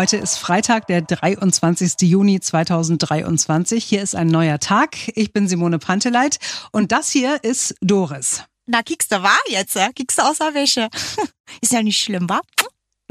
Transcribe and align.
Heute 0.00 0.16
ist 0.16 0.38
Freitag, 0.38 0.86
der 0.86 1.02
23. 1.02 2.08
Juni 2.08 2.40
2023. 2.40 3.84
Hier 3.84 4.00
ist 4.00 4.16
ein 4.16 4.28
neuer 4.28 4.58
Tag. 4.58 4.96
Ich 5.14 5.34
bin 5.34 5.46
Simone 5.46 5.78
Panteleit 5.78 6.38
und 6.72 6.90
das 6.90 7.10
hier 7.10 7.44
ist 7.44 7.74
Doris. 7.82 8.44
Na, 8.64 8.82
kickst 8.82 9.12
du 9.12 9.22
wahr 9.22 9.42
jetzt? 9.48 9.78
Kickst 9.94 10.16
du 10.16 10.22
außer 10.22 10.54
Wäsche? 10.54 10.88
Ist 11.60 11.72
ja 11.72 11.82
nicht 11.82 12.02
schlimm, 12.02 12.30
wa? 12.30 12.40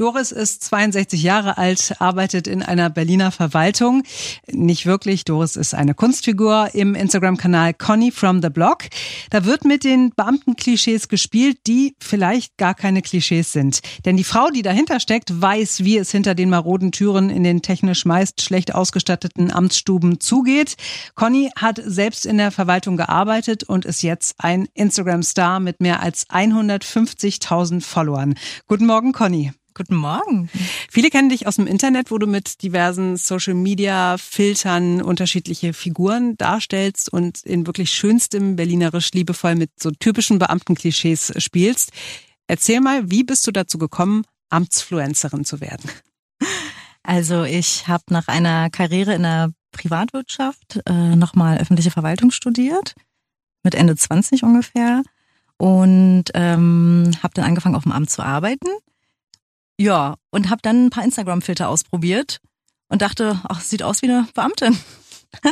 Doris 0.00 0.32
ist 0.32 0.64
62 0.64 1.22
Jahre 1.22 1.58
alt, 1.58 1.96
arbeitet 1.98 2.46
in 2.46 2.62
einer 2.62 2.88
Berliner 2.88 3.30
Verwaltung. 3.30 4.02
Nicht 4.50 4.86
wirklich, 4.86 5.26
Doris 5.26 5.56
ist 5.56 5.74
eine 5.74 5.92
Kunstfigur 5.92 6.70
im 6.72 6.94
Instagram-Kanal 6.94 7.74
Conny 7.74 8.10
from 8.10 8.40
the 8.40 8.48
Block. 8.48 8.84
Da 9.28 9.44
wird 9.44 9.66
mit 9.66 9.84
den 9.84 10.08
Beamtenklischees 10.16 11.08
gespielt, 11.08 11.58
die 11.66 11.96
vielleicht 12.00 12.56
gar 12.56 12.72
keine 12.72 13.02
Klischees 13.02 13.52
sind. 13.52 13.80
Denn 14.06 14.16
die 14.16 14.24
Frau, 14.24 14.48
die 14.48 14.62
dahinter 14.62 15.00
steckt, 15.00 15.38
weiß, 15.38 15.84
wie 15.84 15.98
es 15.98 16.10
hinter 16.10 16.34
den 16.34 16.48
maroden 16.48 16.92
Türen 16.92 17.28
in 17.28 17.44
den 17.44 17.60
technisch 17.60 18.06
meist 18.06 18.40
schlecht 18.40 18.74
ausgestatteten 18.74 19.52
Amtsstuben 19.52 20.18
zugeht. 20.18 20.76
Conny 21.14 21.50
hat 21.56 21.78
selbst 21.84 22.24
in 22.24 22.38
der 22.38 22.52
Verwaltung 22.52 22.96
gearbeitet 22.96 23.64
und 23.64 23.84
ist 23.84 24.00
jetzt 24.00 24.36
ein 24.38 24.66
Instagram-Star 24.72 25.60
mit 25.60 25.82
mehr 25.82 26.00
als 26.00 26.26
150.000 26.30 27.82
Followern. 27.82 28.32
Guten 28.66 28.86
Morgen, 28.86 29.12
Conny. 29.12 29.52
Guten 29.74 29.94
Morgen. 29.94 30.50
Viele 30.90 31.10
kennen 31.10 31.28
dich 31.28 31.46
aus 31.46 31.56
dem 31.56 31.66
Internet, 31.66 32.10
wo 32.10 32.18
du 32.18 32.26
mit 32.26 32.62
diversen 32.62 33.16
Social 33.16 33.54
Media 33.54 34.16
Filtern 34.18 35.00
unterschiedliche 35.00 35.72
Figuren 35.72 36.36
darstellst 36.36 37.12
und 37.12 37.42
in 37.42 37.66
wirklich 37.66 37.92
schönstem 37.92 38.56
Berlinerisch 38.56 39.12
liebevoll 39.12 39.54
mit 39.54 39.70
so 39.80 39.90
typischen 39.90 40.38
Beamtenklischees 40.38 41.34
spielst. 41.36 41.92
Erzähl 42.48 42.80
mal, 42.80 43.10
wie 43.10 43.22
bist 43.22 43.46
du 43.46 43.52
dazu 43.52 43.78
gekommen, 43.78 44.24
Amtsfluencerin 44.48 45.44
zu 45.44 45.60
werden? 45.60 45.88
Also 47.02 47.44
ich 47.44 47.88
habe 47.88 48.04
nach 48.10 48.28
einer 48.28 48.70
Karriere 48.70 49.14
in 49.14 49.22
der 49.22 49.52
Privatwirtschaft 49.72 50.80
äh, 50.86 51.16
nochmal 51.16 51.58
öffentliche 51.58 51.90
Verwaltung 51.90 52.30
studiert, 52.30 52.94
mit 53.62 53.74
Ende 53.74 53.96
20 53.96 54.42
ungefähr, 54.42 55.02
und 55.56 56.24
ähm, 56.34 57.10
habe 57.22 57.34
dann 57.34 57.44
angefangen, 57.44 57.76
auf 57.76 57.84
dem 57.84 57.92
Amt 57.92 58.10
zu 58.10 58.22
arbeiten 58.22 58.68
ja, 59.80 60.16
und 60.30 60.50
habe 60.50 60.60
dann 60.62 60.86
ein 60.86 60.90
paar 60.90 61.04
Instagram-Filter 61.04 61.68
ausprobiert 61.68 62.40
und 62.88 63.00
dachte, 63.00 63.40
ach, 63.48 63.62
sieht 63.62 63.82
aus 63.82 64.02
wie 64.02 64.10
eine 64.10 64.28
Beamtin. 64.34 64.76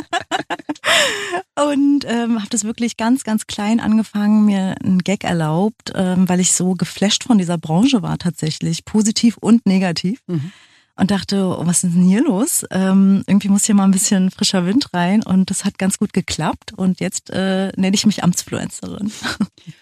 und 1.55 2.05
ähm, 2.05 2.37
habe 2.37 2.49
das 2.49 2.63
wirklich 2.63 2.95
ganz, 2.95 3.23
ganz 3.23 3.47
klein 3.47 3.79
angefangen, 3.79 4.45
mir 4.45 4.75
einen 4.83 4.99
Gag 4.99 5.23
erlaubt, 5.23 5.93
ähm, 5.95 6.29
weil 6.29 6.41
ich 6.41 6.51
so 6.51 6.73
geflasht 6.73 7.23
von 7.23 7.39
dieser 7.39 7.57
Branche 7.57 8.03
war 8.03 8.19
tatsächlich, 8.19 8.85
positiv 8.85 9.37
und 9.37 9.65
negativ. 9.65 10.21
Mhm 10.27 10.51
und 10.99 11.11
dachte, 11.11 11.45
oh, 11.45 11.65
was 11.65 11.83
ist 11.83 11.95
denn 11.95 12.03
hier 12.03 12.21
los? 12.21 12.65
Ähm, 12.71 13.23
irgendwie 13.25 13.47
muss 13.47 13.65
hier 13.65 13.75
mal 13.75 13.85
ein 13.85 13.91
bisschen 13.91 14.31
frischer 14.31 14.65
Wind 14.65 14.93
rein 14.93 15.23
und 15.23 15.49
das 15.49 15.63
hat 15.63 15.77
ganz 15.77 15.97
gut 15.97 16.11
geklappt 16.11 16.73
und 16.75 16.99
jetzt 16.99 17.29
äh, 17.29 17.71
nenne 17.77 17.95
ich 17.95 18.05
mich 18.05 18.23
Amtsfluencerin. 18.23 19.11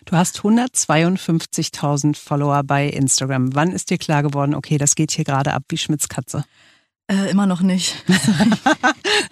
Du 0.05 0.15
hast 0.15 0.39
152.000 0.39 2.15
Follower 2.15 2.63
bei 2.63 2.87
Instagram. 2.87 3.55
Wann 3.55 3.71
ist 3.71 3.89
dir 3.89 3.97
klar 3.97 4.23
geworden, 4.23 4.55
okay, 4.55 4.77
das 4.77 4.95
geht 4.95 5.11
hier 5.11 5.25
gerade 5.25 5.53
ab 5.53 5.63
wie 5.67 5.77
Schmitz 5.77 6.07
Katze? 6.07 6.45
Äh, 7.09 7.29
immer 7.29 7.45
noch 7.45 7.61
nicht. 7.61 8.03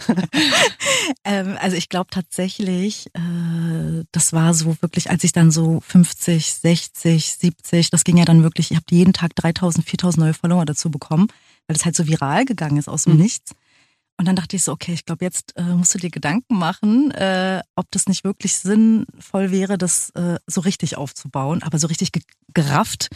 ähm, 1.23 1.57
also 1.61 1.77
ich 1.77 1.87
glaube 1.87 2.07
tatsächlich, 2.09 3.07
äh, 3.13 4.03
das 4.11 4.33
war 4.33 4.53
so 4.53 4.75
wirklich, 4.81 5.09
als 5.09 5.23
ich 5.23 5.31
dann 5.31 5.51
so 5.51 5.81
50, 5.87 6.53
60, 6.53 7.33
70, 7.33 7.89
das 7.89 8.03
ging 8.03 8.17
ja 8.17 8.25
dann 8.25 8.43
wirklich, 8.43 8.71
ich 8.71 8.77
habe 8.77 8.85
jeden 8.91 9.13
Tag 9.13 9.35
3000, 9.35 9.87
4000 9.87 10.25
neue 10.25 10.33
Follower 10.33 10.65
dazu 10.65 10.89
bekommen 10.89 11.27
weil 11.67 11.75
es 11.75 11.85
halt 11.85 11.95
so 11.95 12.07
viral 12.07 12.45
gegangen 12.45 12.77
ist 12.77 12.87
aus 12.87 13.03
dem 13.03 13.13
mhm. 13.13 13.21
Nichts. 13.21 13.53
Und 14.17 14.27
dann 14.27 14.35
dachte 14.35 14.55
ich 14.55 14.63
so, 14.63 14.71
okay, 14.71 14.93
ich 14.93 15.05
glaube, 15.05 15.25
jetzt 15.25 15.57
äh, 15.57 15.63
musst 15.63 15.93
du 15.93 15.97
dir 15.97 16.09
Gedanken 16.09 16.57
machen, 16.57 17.11
äh, 17.11 17.61
ob 17.75 17.91
das 17.91 18.07
nicht 18.07 18.23
wirklich 18.23 18.55
sinnvoll 18.55 19.51
wäre, 19.51 19.77
das 19.77 20.09
äh, 20.11 20.37
so 20.47 20.61
richtig 20.61 20.95
aufzubauen, 20.95 21.61
aber 21.63 21.79
so 21.79 21.87
richtig 21.87 22.13
ge 22.13 22.21
gerafft, 22.53 23.09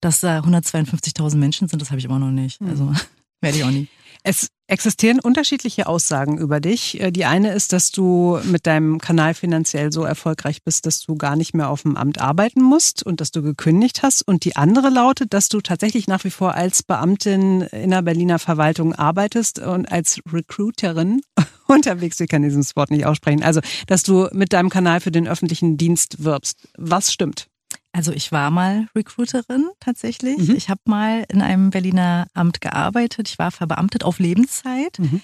dass 0.00 0.20
da 0.20 0.40
152.000 0.40 1.36
Menschen 1.36 1.68
sind, 1.68 1.82
das 1.82 1.90
habe 1.90 1.98
ich 1.98 2.06
immer 2.06 2.18
noch 2.18 2.30
nicht. 2.30 2.60
Mhm. 2.62 2.70
Also 2.70 2.92
werde 3.42 3.58
ich 3.58 3.64
auch 3.64 3.70
nie. 3.70 3.88
Es 4.22 4.48
existieren 4.68 5.20
unterschiedliche 5.20 5.86
Aussagen 5.86 6.38
über 6.38 6.60
dich. 6.60 7.00
Äh, 7.00 7.10
die 7.10 7.24
eine 7.24 7.52
ist, 7.52 7.72
dass 7.72 7.90
du 7.90 8.38
mit 8.44 8.66
deinem 8.66 9.00
Kanal 9.00 9.34
finanziell 9.34 9.92
so 9.92 10.04
erfolgreich 10.04 10.62
bist, 10.62 10.86
dass 10.86 11.00
du 11.00 11.14
gar 11.16 11.36
nicht 11.36 11.54
mehr 11.54 11.70
auf 11.70 11.82
dem 11.82 11.96
Amt 11.96 12.20
arbeiten 12.20 12.62
musst 12.62 13.02
und 13.02 13.20
dass 13.20 13.30
du 13.30 13.42
gekündigt 13.42 14.02
hast. 14.02 14.26
Und 14.26 14.44
die 14.44 14.56
andere 14.56 14.90
lautet, 14.90 15.32
dass 15.32 15.48
du 15.48 15.60
tatsächlich 15.60 16.08
nach 16.08 16.24
wie 16.24 16.30
vor 16.30 16.54
als 16.54 16.82
Beamtin 16.82 17.62
in 17.62 17.90
der 17.90 18.02
Berliner 18.02 18.38
Verwaltung 18.38 18.94
arbeitest 18.94 19.58
und 19.58 19.90
als 19.90 20.20
Recruiterin 20.32 21.22
unterwegs. 21.66 22.18
Ich 22.20 22.28
kann 22.28 22.42
dieses 22.42 22.76
Wort 22.76 22.90
nicht 22.90 23.06
aussprechen. 23.06 23.42
Also, 23.42 23.60
dass 23.86 24.02
du 24.02 24.28
mit 24.32 24.52
deinem 24.52 24.70
Kanal 24.70 25.00
für 25.00 25.10
den 25.10 25.28
öffentlichen 25.28 25.76
Dienst 25.76 26.24
wirbst. 26.24 26.68
Was 26.76 27.12
stimmt? 27.12 27.48
Also 27.96 28.12
ich 28.12 28.30
war 28.30 28.50
mal 28.50 28.88
Recruiterin 28.94 29.70
tatsächlich. 29.80 30.36
Mhm. 30.36 30.54
Ich 30.54 30.68
habe 30.68 30.82
mal 30.84 31.24
in 31.30 31.40
einem 31.40 31.70
Berliner 31.70 32.26
Amt 32.34 32.60
gearbeitet. 32.60 33.26
Ich 33.30 33.38
war 33.38 33.50
verbeamtet 33.50 34.04
auf 34.04 34.18
Lebenszeit 34.18 34.98
mhm. 34.98 35.22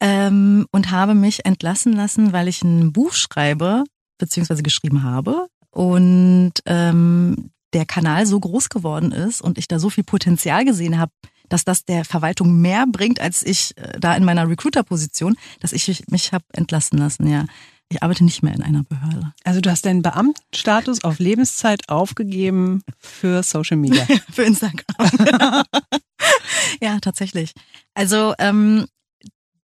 ähm, 0.00 0.66
und 0.72 0.90
habe 0.90 1.14
mich 1.14 1.44
entlassen 1.44 1.92
lassen, 1.92 2.32
weil 2.32 2.48
ich 2.48 2.62
ein 2.62 2.94
Buch 2.94 3.12
schreibe 3.12 3.84
beziehungsweise 4.16 4.62
geschrieben 4.62 5.02
habe 5.02 5.48
und 5.70 6.54
ähm, 6.64 7.50
der 7.74 7.84
Kanal 7.84 8.24
so 8.24 8.40
groß 8.40 8.70
geworden 8.70 9.12
ist 9.12 9.42
und 9.42 9.58
ich 9.58 9.68
da 9.68 9.78
so 9.78 9.90
viel 9.90 10.04
Potenzial 10.04 10.64
gesehen 10.64 10.98
habe, 10.98 11.12
dass 11.50 11.66
das 11.66 11.84
der 11.84 12.06
Verwaltung 12.06 12.62
mehr 12.62 12.86
bringt 12.90 13.20
als 13.20 13.42
ich 13.42 13.76
äh, 13.76 14.00
da 14.00 14.16
in 14.16 14.24
meiner 14.24 14.48
Recruiter-Position, 14.48 15.36
dass 15.60 15.74
ich 15.74 16.02
mich 16.08 16.32
habe 16.32 16.46
entlassen 16.54 16.96
lassen. 16.96 17.26
Ja. 17.28 17.44
Ich 17.88 18.02
arbeite 18.02 18.24
nicht 18.24 18.42
mehr 18.42 18.54
in 18.54 18.62
einer 18.62 18.82
Behörde. 18.82 19.32
Also 19.44 19.60
du 19.60 19.70
hast 19.70 19.86
deinen 19.86 20.02
Beamtenstatus 20.02 21.04
auf 21.04 21.20
Lebenszeit 21.20 21.88
aufgegeben 21.88 22.82
für 22.98 23.42
Social 23.42 23.76
Media. 23.76 24.04
für 24.32 24.42
Instagram. 24.42 24.84
ja, 26.80 26.98
tatsächlich. 27.00 27.52
Also 27.94 28.34
ähm, 28.38 28.86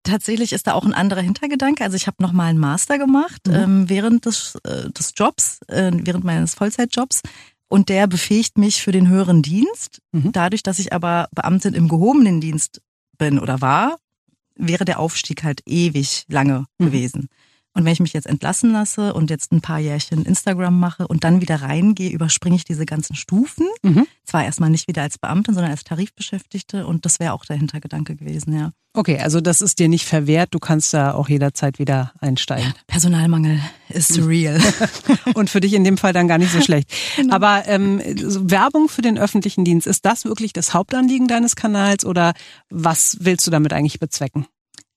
tatsächlich 0.02 0.52
ist 0.52 0.66
da 0.66 0.74
auch 0.74 0.84
ein 0.84 0.94
anderer 0.94 1.20
Hintergedanke. 1.20 1.84
Also 1.84 1.96
ich 1.96 2.08
habe 2.08 2.20
noch 2.20 2.32
mal 2.32 2.46
einen 2.46 2.58
Master 2.58 2.98
gemacht 2.98 3.46
mhm. 3.46 3.54
ähm, 3.54 3.88
während 3.88 4.26
des, 4.26 4.56
äh, 4.64 4.90
des 4.90 5.12
Jobs, 5.16 5.60
äh, 5.68 5.92
während 5.94 6.24
meines 6.24 6.54
Vollzeitjobs. 6.54 7.22
Und 7.68 7.88
der 7.88 8.08
befähigt 8.08 8.58
mich 8.58 8.82
für 8.82 8.90
den 8.90 9.06
höheren 9.06 9.42
Dienst. 9.42 10.02
Mhm. 10.10 10.32
Dadurch, 10.32 10.64
dass 10.64 10.80
ich 10.80 10.92
aber 10.92 11.28
Beamtin 11.32 11.74
im 11.74 11.86
gehobenen 11.86 12.40
Dienst 12.40 12.82
bin 13.18 13.38
oder 13.38 13.60
war, 13.60 13.98
wäre 14.56 14.84
der 14.84 14.98
Aufstieg 14.98 15.44
halt 15.44 15.62
ewig 15.66 16.24
lange 16.28 16.66
mhm. 16.78 16.84
gewesen. 16.86 17.28
Und 17.72 17.84
wenn 17.84 17.92
ich 17.92 18.00
mich 18.00 18.12
jetzt 18.12 18.26
entlassen 18.26 18.72
lasse 18.72 19.14
und 19.14 19.30
jetzt 19.30 19.52
ein 19.52 19.60
paar 19.60 19.78
Jährchen 19.78 20.24
Instagram 20.24 20.78
mache 20.78 21.06
und 21.06 21.22
dann 21.22 21.40
wieder 21.40 21.62
reingehe, 21.62 22.10
überspringe 22.10 22.56
ich 22.56 22.64
diese 22.64 22.84
ganzen 22.84 23.14
Stufen. 23.14 23.66
Mhm. 23.82 24.06
Zwar 24.24 24.44
erstmal 24.44 24.70
nicht 24.70 24.88
wieder 24.88 25.02
als 25.02 25.18
Beamtin, 25.18 25.54
sondern 25.54 25.70
als 25.70 25.84
Tarifbeschäftigte. 25.84 26.86
Und 26.86 27.04
das 27.04 27.20
wäre 27.20 27.32
auch 27.32 27.44
der 27.44 27.56
Hintergedanke 27.56 28.16
gewesen, 28.16 28.58
ja. 28.58 28.72
Okay, 28.92 29.20
also 29.20 29.40
das 29.40 29.60
ist 29.60 29.78
dir 29.78 29.88
nicht 29.88 30.04
verwehrt. 30.04 30.48
Du 30.50 30.58
kannst 30.58 30.92
da 30.92 31.14
auch 31.14 31.28
jederzeit 31.28 31.78
wieder 31.78 32.12
einsteigen. 32.18 32.74
Personalmangel 32.88 33.60
ist 33.88 34.18
mhm. 34.18 34.26
real. 34.26 34.60
und 35.34 35.48
für 35.48 35.60
dich 35.60 35.74
in 35.74 35.84
dem 35.84 35.96
Fall 35.96 36.12
dann 36.12 36.26
gar 36.26 36.38
nicht 36.38 36.52
so 36.52 36.60
schlecht. 36.60 36.90
Genau. 37.16 37.34
Aber 37.34 37.64
ähm, 37.66 38.00
Werbung 38.04 38.88
für 38.88 39.02
den 39.02 39.18
öffentlichen 39.18 39.64
Dienst, 39.64 39.86
ist 39.86 40.06
das 40.06 40.24
wirklich 40.24 40.52
das 40.52 40.72
Hauptanliegen 40.74 41.28
deines 41.28 41.54
Kanals 41.54 42.04
oder 42.04 42.32
was 42.70 43.18
willst 43.20 43.46
du 43.46 43.50
damit 43.50 43.72
eigentlich 43.72 44.00
bezwecken? 44.00 44.46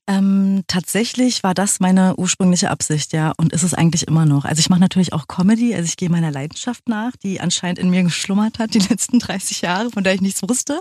Ähm, 0.05 0.63
tatsächlich 0.67 1.43
war 1.43 1.53
das 1.53 1.79
meine 1.79 2.15
ursprüngliche 2.17 2.69
Absicht, 2.69 3.13
ja, 3.13 3.31
und 3.37 3.53
ist 3.53 3.63
es 3.63 3.73
eigentlich 3.73 4.05
immer 4.05 4.25
noch. 4.25 4.43
Also 4.43 4.59
ich 4.59 4.69
mache 4.69 4.81
natürlich 4.81 5.13
auch 5.13 5.27
Comedy, 5.27 5.73
also 5.73 5.85
ich 5.85 5.95
gehe 5.95 6.09
meiner 6.09 6.29
Leidenschaft 6.29 6.89
nach, 6.89 7.11
die 7.15 7.39
anscheinend 7.39 7.79
in 7.79 7.89
mir 7.89 8.03
geschlummert 8.03 8.59
hat 8.59 8.73
die 8.73 8.79
letzten 8.89 9.19
30 9.19 9.61
Jahre, 9.61 9.91
von 9.91 10.03
der 10.03 10.13
ich 10.13 10.21
nichts 10.21 10.41
wusste. 10.43 10.79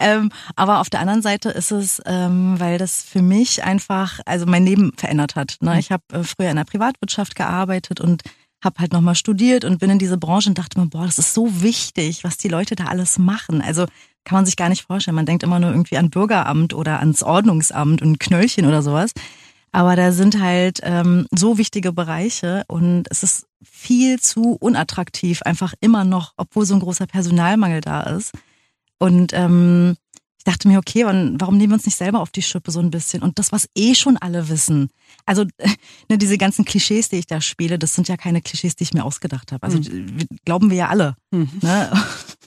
ähm, 0.00 0.30
aber 0.54 0.80
auf 0.80 0.90
der 0.90 1.00
anderen 1.00 1.22
Seite 1.22 1.48
ist 1.48 1.70
es, 1.70 2.02
ähm, 2.04 2.60
weil 2.60 2.76
das 2.76 3.02
für 3.02 3.22
mich 3.22 3.64
einfach, 3.64 4.20
also 4.26 4.44
mein 4.44 4.66
Leben 4.66 4.92
verändert 4.96 5.34
hat. 5.34 5.56
Ne? 5.60 5.72
Mhm. 5.72 5.78
Ich 5.78 5.90
habe 5.90 6.02
äh, 6.12 6.22
früher 6.22 6.50
in 6.50 6.56
der 6.56 6.64
Privatwirtschaft 6.64 7.36
gearbeitet 7.36 8.00
und 8.00 8.22
habe 8.62 8.80
halt 8.80 8.92
nochmal 8.92 9.14
studiert 9.14 9.64
und 9.64 9.78
bin 9.78 9.90
in 9.90 9.98
diese 9.98 10.18
Branche 10.18 10.48
und 10.48 10.58
dachte 10.58 10.80
mir, 10.80 10.86
boah, 10.86 11.06
das 11.06 11.18
ist 11.18 11.34
so 11.34 11.62
wichtig, 11.62 12.24
was 12.24 12.36
die 12.36 12.48
Leute 12.48 12.74
da 12.74 12.86
alles 12.86 13.18
machen. 13.18 13.60
Also 13.60 13.86
kann 14.24 14.36
man 14.36 14.46
sich 14.46 14.56
gar 14.56 14.68
nicht 14.68 14.82
vorstellen. 14.82 15.14
Man 15.14 15.26
denkt 15.26 15.42
immer 15.42 15.60
nur 15.60 15.70
irgendwie 15.70 15.96
an 15.96 16.10
Bürgeramt 16.10 16.74
oder 16.74 17.00
ans 17.00 17.22
Ordnungsamt 17.22 18.02
und 18.02 18.20
Knöllchen 18.20 18.66
oder 18.66 18.82
sowas. 18.82 19.12
Aber 19.70 19.96
da 19.96 20.12
sind 20.12 20.40
halt 20.40 20.80
ähm, 20.82 21.26
so 21.30 21.58
wichtige 21.58 21.92
Bereiche 21.92 22.64
und 22.68 23.04
es 23.10 23.22
ist 23.22 23.46
viel 23.62 24.18
zu 24.18 24.56
unattraktiv, 24.60 25.42
einfach 25.42 25.74
immer 25.80 26.04
noch, 26.04 26.32
obwohl 26.36 26.64
so 26.64 26.74
ein 26.74 26.80
großer 26.80 27.06
Personalmangel 27.06 27.80
da 27.80 28.02
ist. 28.02 28.32
Und 28.98 29.32
ähm, 29.32 29.96
dachte 30.48 30.66
mir, 30.66 30.78
okay, 30.78 31.04
warum 31.04 31.58
nehmen 31.58 31.70
wir 31.70 31.74
uns 31.74 31.86
nicht 31.86 31.98
selber 31.98 32.20
auf 32.20 32.30
die 32.30 32.42
Schippe 32.42 32.70
so 32.70 32.80
ein 32.80 32.90
bisschen? 32.90 33.22
Und 33.22 33.38
das, 33.38 33.52
was 33.52 33.68
eh 33.74 33.94
schon 33.94 34.16
alle 34.16 34.48
wissen. 34.48 34.90
Also 35.26 35.44
ne, 36.08 36.16
diese 36.16 36.38
ganzen 36.38 36.64
Klischees, 36.64 37.08
die 37.10 37.16
ich 37.16 37.26
da 37.26 37.40
spiele, 37.40 37.78
das 37.78 37.94
sind 37.94 38.08
ja 38.08 38.16
keine 38.16 38.40
Klischees, 38.40 38.74
die 38.74 38.84
ich 38.84 38.94
mir 38.94 39.04
ausgedacht 39.04 39.52
habe. 39.52 39.62
Also 39.62 39.78
mhm. 39.78 40.26
glauben 40.44 40.70
wir 40.70 40.78
ja 40.78 40.88
alle. 40.88 41.16
Mhm. 41.30 41.50
Ne? 41.60 41.92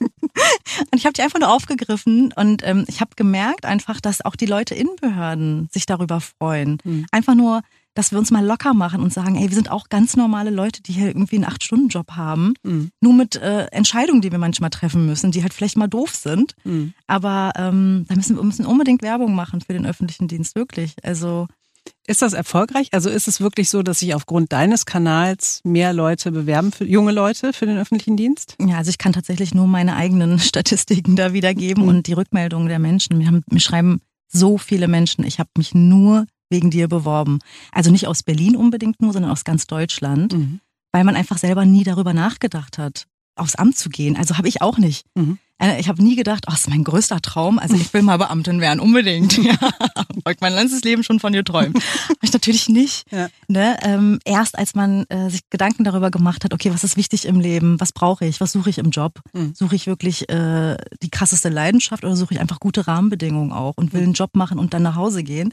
Und 0.90 0.96
ich 0.96 1.06
habe 1.06 1.12
die 1.12 1.22
einfach 1.22 1.38
nur 1.38 1.50
aufgegriffen 1.50 2.32
und 2.32 2.62
ähm, 2.64 2.84
ich 2.88 3.00
habe 3.00 3.10
gemerkt 3.14 3.66
einfach, 3.66 4.00
dass 4.00 4.24
auch 4.24 4.36
die 4.36 4.46
Leute 4.46 4.74
in 4.74 4.88
Behörden 5.00 5.68
sich 5.70 5.84
darüber 5.86 6.20
freuen. 6.20 6.78
Mhm. 6.82 7.06
Einfach 7.12 7.34
nur, 7.34 7.62
dass 7.94 8.10
wir 8.10 8.18
uns 8.18 8.30
mal 8.30 8.44
locker 8.44 8.74
machen 8.74 9.02
und 9.02 9.12
sagen, 9.12 9.36
ey, 9.36 9.48
wir 9.48 9.54
sind 9.54 9.70
auch 9.70 9.88
ganz 9.88 10.16
normale 10.16 10.50
Leute, 10.50 10.82
die 10.82 10.92
hier 10.92 11.08
irgendwie 11.08 11.36
einen 11.36 11.44
Acht-Stunden-Job 11.44 12.12
haben. 12.12 12.54
Mhm. 12.62 12.90
Nur 13.00 13.14
mit 13.14 13.36
äh, 13.36 13.66
Entscheidungen, 13.66 14.22
die 14.22 14.32
wir 14.32 14.38
manchmal 14.38 14.70
treffen 14.70 15.06
müssen, 15.06 15.30
die 15.30 15.42
halt 15.42 15.52
vielleicht 15.52 15.76
mal 15.76 15.88
doof 15.88 16.14
sind. 16.14 16.54
Mhm. 16.64 16.94
Aber 17.06 17.52
ähm, 17.56 18.06
da 18.08 18.14
müssen 18.14 18.36
wir 18.36 18.42
müssen 18.42 18.66
unbedingt 18.66 19.02
Werbung 19.02 19.34
machen 19.34 19.60
für 19.60 19.72
den 19.72 19.86
öffentlichen 19.86 20.28
Dienst, 20.28 20.54
wirklich. 20.54 20.94
Also 21.02 21.48
ist 22.06 22.22
das 22.22 22.32
erfolgreich? 22.32 22.88
Also 22.92 23.10
ist 23.10 23.28
es 23.28 23.40
wirklich 23.40 23.68
so, 23.68 23.82
dass 23.82 24.00
sich 24.00 24.14
aufgrund 24.14 24.52
deines 24.52 24.86
Kanals 24.86 25.60
mehr 25.64 25.92
Leute 25.92 26.32
bewerben, 26.32 26.72
für 26.72 26.84
junge 26.84 27.12
Leute 27.12 27.52
für 27.52 27.66
den 27.66 27.78
öffentlichen 27.78 28.16
Dienst? 28.16 28.56
Ja, 28.60 28.78
also 28.78 28.90
ich 28.90 28.98
kann 28.98 29.12
tatsächlich 29.12 29.54
nur 29.54 29.66
meine 29.66 29.94
eigenen 29.94 30.38
Statistiken 30.40 31.14
da 31.14 31.32
wiedergeben 31.32 31.84
mhm. 31.84 31.88
und 31.88 32.06
die 32.06 32.12
Rückmeldungen 32.12 32.68
der 32.68 32.78
Menschen. 32.78 33.18
Mir, 33.18 33.28
haben, 33.28 33.42
mir 33.50 33.60
schreiben 33.60 34.00
so 34.28 34.58
viele 34.58 34.88
Menschen, 34.88 35.24
ich 35.24 35.38
habe 35.38 35.50
mich 35.56 35.74
nur 35.74 36.26
wegen 36.52 36.70
dir 36.70 36.86
beworben. 36.86 37.40
Also 37.72 37.90
nicht 37.90 38.06
aus 38.06 38.22
Berlin 38.22 38.54
unbedingt 38.54 39.02
nur, 39.02 39.12
sondern 39.12 39.32
aus 39.32 39.42
ganz 39.42 39.66
Deutschland, 39.66 40.34
mhm. 40.34 40.60
weil 40.92 41.02
man 41.02 41.16
einfach 41.16 41.38
selber 41.38 41.64
nie 41.64 41.82
darüber 41.82 42.12
nachgedacht 42.12 42.78
hat, 42.78 43.06
aufs 43.34 43.56
Amt 43.56 43.76
zu 43.76 43.88
gehen. 43.88 44.16
Also 44.16 44.38
habe 44.38 44.46
ich 44.46 44.62
auch 44.62 44.78
nicht. 44.78 45.06
Mhm. 45.16 45.38
Äh, 45.62 45.80
ich 45.80 45.88
habe 45.88 46.02
nie 46.02 46.16
gedacht, 46.16 46.44
oh, 46.46 46.50
das 46.50 46.62
ist 46.62 46.70
mein 46.70 46.84
größter 46.84 47.20
Traum. 47.20 47.58
Also 47.58 47.76
ich 47.76 47.92
will 47.94 48.02
mal 48.02 48.16
Beamtin 48.18 48.60
werden, 48.60 48.80
unbedingt. 48.80 49.38
Ja, 50.24 50.30
ich 50.30 50.40
mein 50.40 50.54
ganzes 50.54 50.82
Leben 50.82 51.02
schon 51.02 51.18
von 51.18 51.32
dir 51.32 51.42
träumen. 51.42 51.74
Habe 52.08 52.18
ich 52.22 52.32
natürlich 52.32 52.68
nicht. 52.68 53.10
Ja. 53.10 53.28
Ne? 53.48 53.76
Ähm, 53.82 54.20
erst 54.24 54.56
als 54.56 54.74
man 54.74 55.04
äh, 55.08 55.30
sich 55.30 55.40
Gedanken 55.50 55.84
darüber 55.84 56.10
gemacht 56.10 56.44
hat, 56.44 56.54
okay, 56.54 56.72
was 56.72 56.84
ist 56.84 56.96
wichtig 56.96 57.24
im 57.24 57.40
Leben? 57.40 57.80
Was 57.80 57.92
brauche 57.92 58.24
ich? 58.24 58.40
Was 58.40 58.52
suche 58.52 58.70
ich 58.70 58.78
im 58.78 58.90
Job? 58.90 59.20
Mhm. 59.32 59.52
Suche 59.54 59.74
ich 59.74 59.86
wirklich 59.86 60.28
äh, 60.28 60.76
die 61.02 61.10
krasseste 61.10 61.48
Leidenschaft 61.48 62.04
oder 62.04 62.14
suche 62.14 62.34
ich 62.34 62.40
einfach 62.40 62.60
gute 62.60 62.86
Rahmenbedingungen 62.86 63.52
auch 63.52 63.74
und 63.76 63.92
will 63.92 64.02
mhm. 64.02 64.08
einen 64.08 64.14
Job 64.14 64.36
machen 64.36 64.58
und 64.58 64.74
dann 64.74 64.82
nach 64.82 64.96
Hause 64.96 65.24
gehen? 65.24 65.52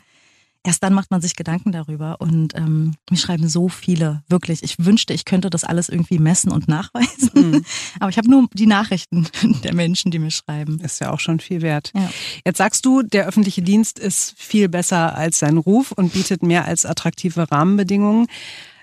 Erst 0.63 0.83
dann 0.83 0.93
macht 0.93 1.11
man 1.11 1.21
sich 1.21 1.35
Gedanken 1.35 1.71
darüber. 1.71 2.17
Und 2.19 2.55
ähm, 2.55 2.95
mich 3.09 3.21
schreiben 3.21 3.47
so 3.47 3.69
viele, 3.69 4.23
wirklich. 4.27 4.63
Ich 4.63 4.75
wünschte, 4.83 5.13
ich 5.13 5.25
könnte 5.25 5.49
das 5.49 5.63
alles 5.63 5.89
irgendwie 5.89 6.19
messen 6.19 6.51
und 6.51 6.67
nachweisen. 6.67 7.31
Mhm. 7.33 7.65
Aber 7.99 8.09
ich 8.09 8.17
habe 8.17 8.29
nur 8.29 8.47
die 8.53 8.67
Nachrichten 8.67 9.27
der 9.63 9.73
Menschen, 9.73 10.11
die 10.11 10.19
mir 10.19 10.31
schreiben. 10.31 10.79
Ist 10.81 10.99
ja 10.99 11.11
auch 11.11 11.19
schon 11.19 11.39
viel 11.39 11.61
wert. 11.61 11.91
Ja. 11.95 12.09
Jetzt 12.45 12.57
sagst 12.57 12.85
du, 12.85 13.03
der 13.03 13.27
öffentliche 13.27 13.61
Dienst 13.61 13.99
ist 13.99 14.33
viel 14.37 14.69
besser 14.69 15.15
als 15.15 15.39
sein 15.39 15.57
Ruf 15.57 15.91
und 15.91 16.13
bietet 16.13 16.43
mehr 16.43 16.65
als 16.65 16.85
attraktive 16.85 17.51
Rahmenbedingungen. 17.51 18.27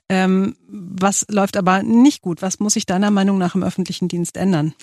Ähm, 0.08 0.54
was 0.68 1.26
läuft 1.28 1.56
aber 1.56 1.82
nicht 1.82 2.22
gut? 2.22 2.40
Was 2.40 2.60
muss 2.60 2.74
sich 2.74 2.86
deiner 2.86 3.10
Meinung 3.10 3.38
nach 3.38 3.54
im 3.54 3.64
öffentlichen 3.64 4.08
Dienst 4.08 4.36
ändern? 4.36 4.74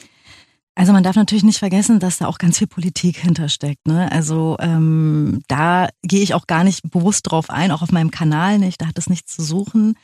Also 0.75 0.91
man 0.91 1.03
darf 1.03 1.15
natürlich 1.15 1.43
nicht 1.43 1.59
vergessen, 1.59 1.99
dass 1.99 2.17
da 2.17 2.27
auch 2.27 2.39
ganz 2.39 2.57
viel 2.57 2.67
Politik 2.67 3.17
hintersteckt. 3.17 3.87
Ne? 3.87 4.11
Also 4.11 4.57
ähm, 4.59 5.41
da 5.47 5.89
gehe 6.01 6.21
ich 6.21 6.33
auch 6.33 6.47
gar 6.47 6.63
nicht 6.63 6.89
bewusst 6.89 7.29
drauf 7.29 7.49
ein, 7.49 7.71
auch 7.71 7.83
auf 7.83 7.91
meinem 7.91 8.09
Kanal 8.09 8.57
nicht. 8.57 8.81
Da 8.81 8.87
hat 8.87 8.97
es 8.97 9.09
nichts 9.09 9.35
zu 9.35 9.43
suchen. 9.43 9.95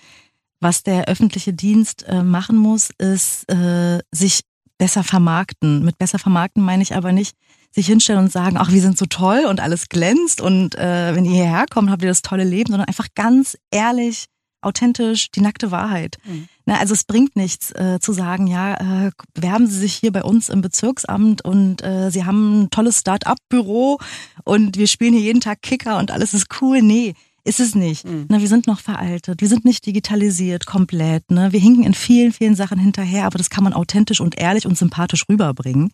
Was 0.60 0.84
der 0.84 1.06
öffentliche 1.06 1.54
Dienst 1.54 2.04
äh, 2.08 2.22
machen 2.22 2.58
muss, 2.58 2.92
ist 2.98 3.50
äh, 3.52 4.00
sich 4.12 4.42
besser 4.78 5.04
vermarkten. 5.04 5.84
Mit 5.84 5.98
besser 5.98 6.20
vermarkten 6.20 6.64
meine 6.64 6.84
ich 6.84 6.96
aber 6.96 7.12
nicht 7.12 7.36
sich 7.72 7.88
hinstellen 7.88 8.22
und 8.22 8.32
sagen, 8.32 8.58
ach, 8.58 8.72
wir 8.72 8.82
sind 8.82 8.98
so 8.98 9.06
toll 9.06 9.46
und 9.48 9.60
alles 9.60 9.90
glänzt 9.90 10.42
und 10.42 10.76
äh, 10.76 11.16
wenn 11.16 11.26
ihr 11.26 11.34
hierher 11.34 11.66
kommt, 11.70 11.92
habt 11.92 12.02
ihr 12.02 12.08
das 12.08 12.24
tolle 12.24 12.44
Leben, 12.44 12.72
sondern 12.72 12.88
einfach 12.88 13.08
ganz 13.14 13.58
ehrlich 13.70 14.26
authentisch 14.62 15.32
die 15.32 15.42
nackte 15.42 15.72
Wahrheit. 15.72 16.18
Mhm. 16.26 16.48
Na, 16.70 16.78
also 16.78 16.94
es 16.94 17.04
bringt 17.04 17.36
nichts 17.36 17.72
äh, 17.72 17.98
zu 18.00 18.14
sagen, 18.14 18.46
ja, 18.46 19.08
äh, 19.08 19.12
bewerben 19.34 19.66
Sie 19.66 19.80
sich 19.80 19.96
hier 19.96 20.12
bei 20.12 20.24
uns 20.24 20.50
im 20.50 20.62
Bezirksamt 20.62 21.44
und 21.44 21.82
äh, 21.82 22.12
Sie 22.12 22.26
haben 22.26 22.62
ein 22.62 22.70
tolles 22.70 23.00
Start-up-Büro 23.00 23.98
und 24.44 24.78
wir 24.78 24.86
spielen 24.86 25.14
hier 25.14 25.24
jeden 25.24 25.42
Tag 25.42 25.64
Kicker 25.64 25.98
und 25.98 26.12
alles 26.12 26.36
ist 26.36 26.62
cool. 26.62 26.84
Nee, 26.84 27.16
ist 27.44 27.60
es 27.60 27.74
nicht. 27.74 28.06
Mhm. 28.06 28.28
Na, 28.30 28.40
wir 28.40 28.48
sind 28.48 28.68
noch 28.68 28.82
veraltet, 28.82 29.42
wir 29.42 29.48
sind 29.48 29.66
nicht 29.66 29.84
digitalisiert 29.88 30.68
komplett. 30.68 31.32
Ne? 31.32 31.52
Wir 31.52 31.60
hinken 31.60 31.86
in 31.86 31.96
vielen, 31.96 32.32
vielen 32.32 32.54
Sachen 32.54 32.78
hinterher, 32.78 33.26
aber 33.26 33.40
das 33.40 33.50
kann 33.50 33.64
man 33.64 33.74
authentisch 33.74 34.22
und 34.22 34.40
ehrlich 34.40 34.68
und 34.68 34.78
sympathisch 34.78 35.26
rüberbringen. 35.28 35.90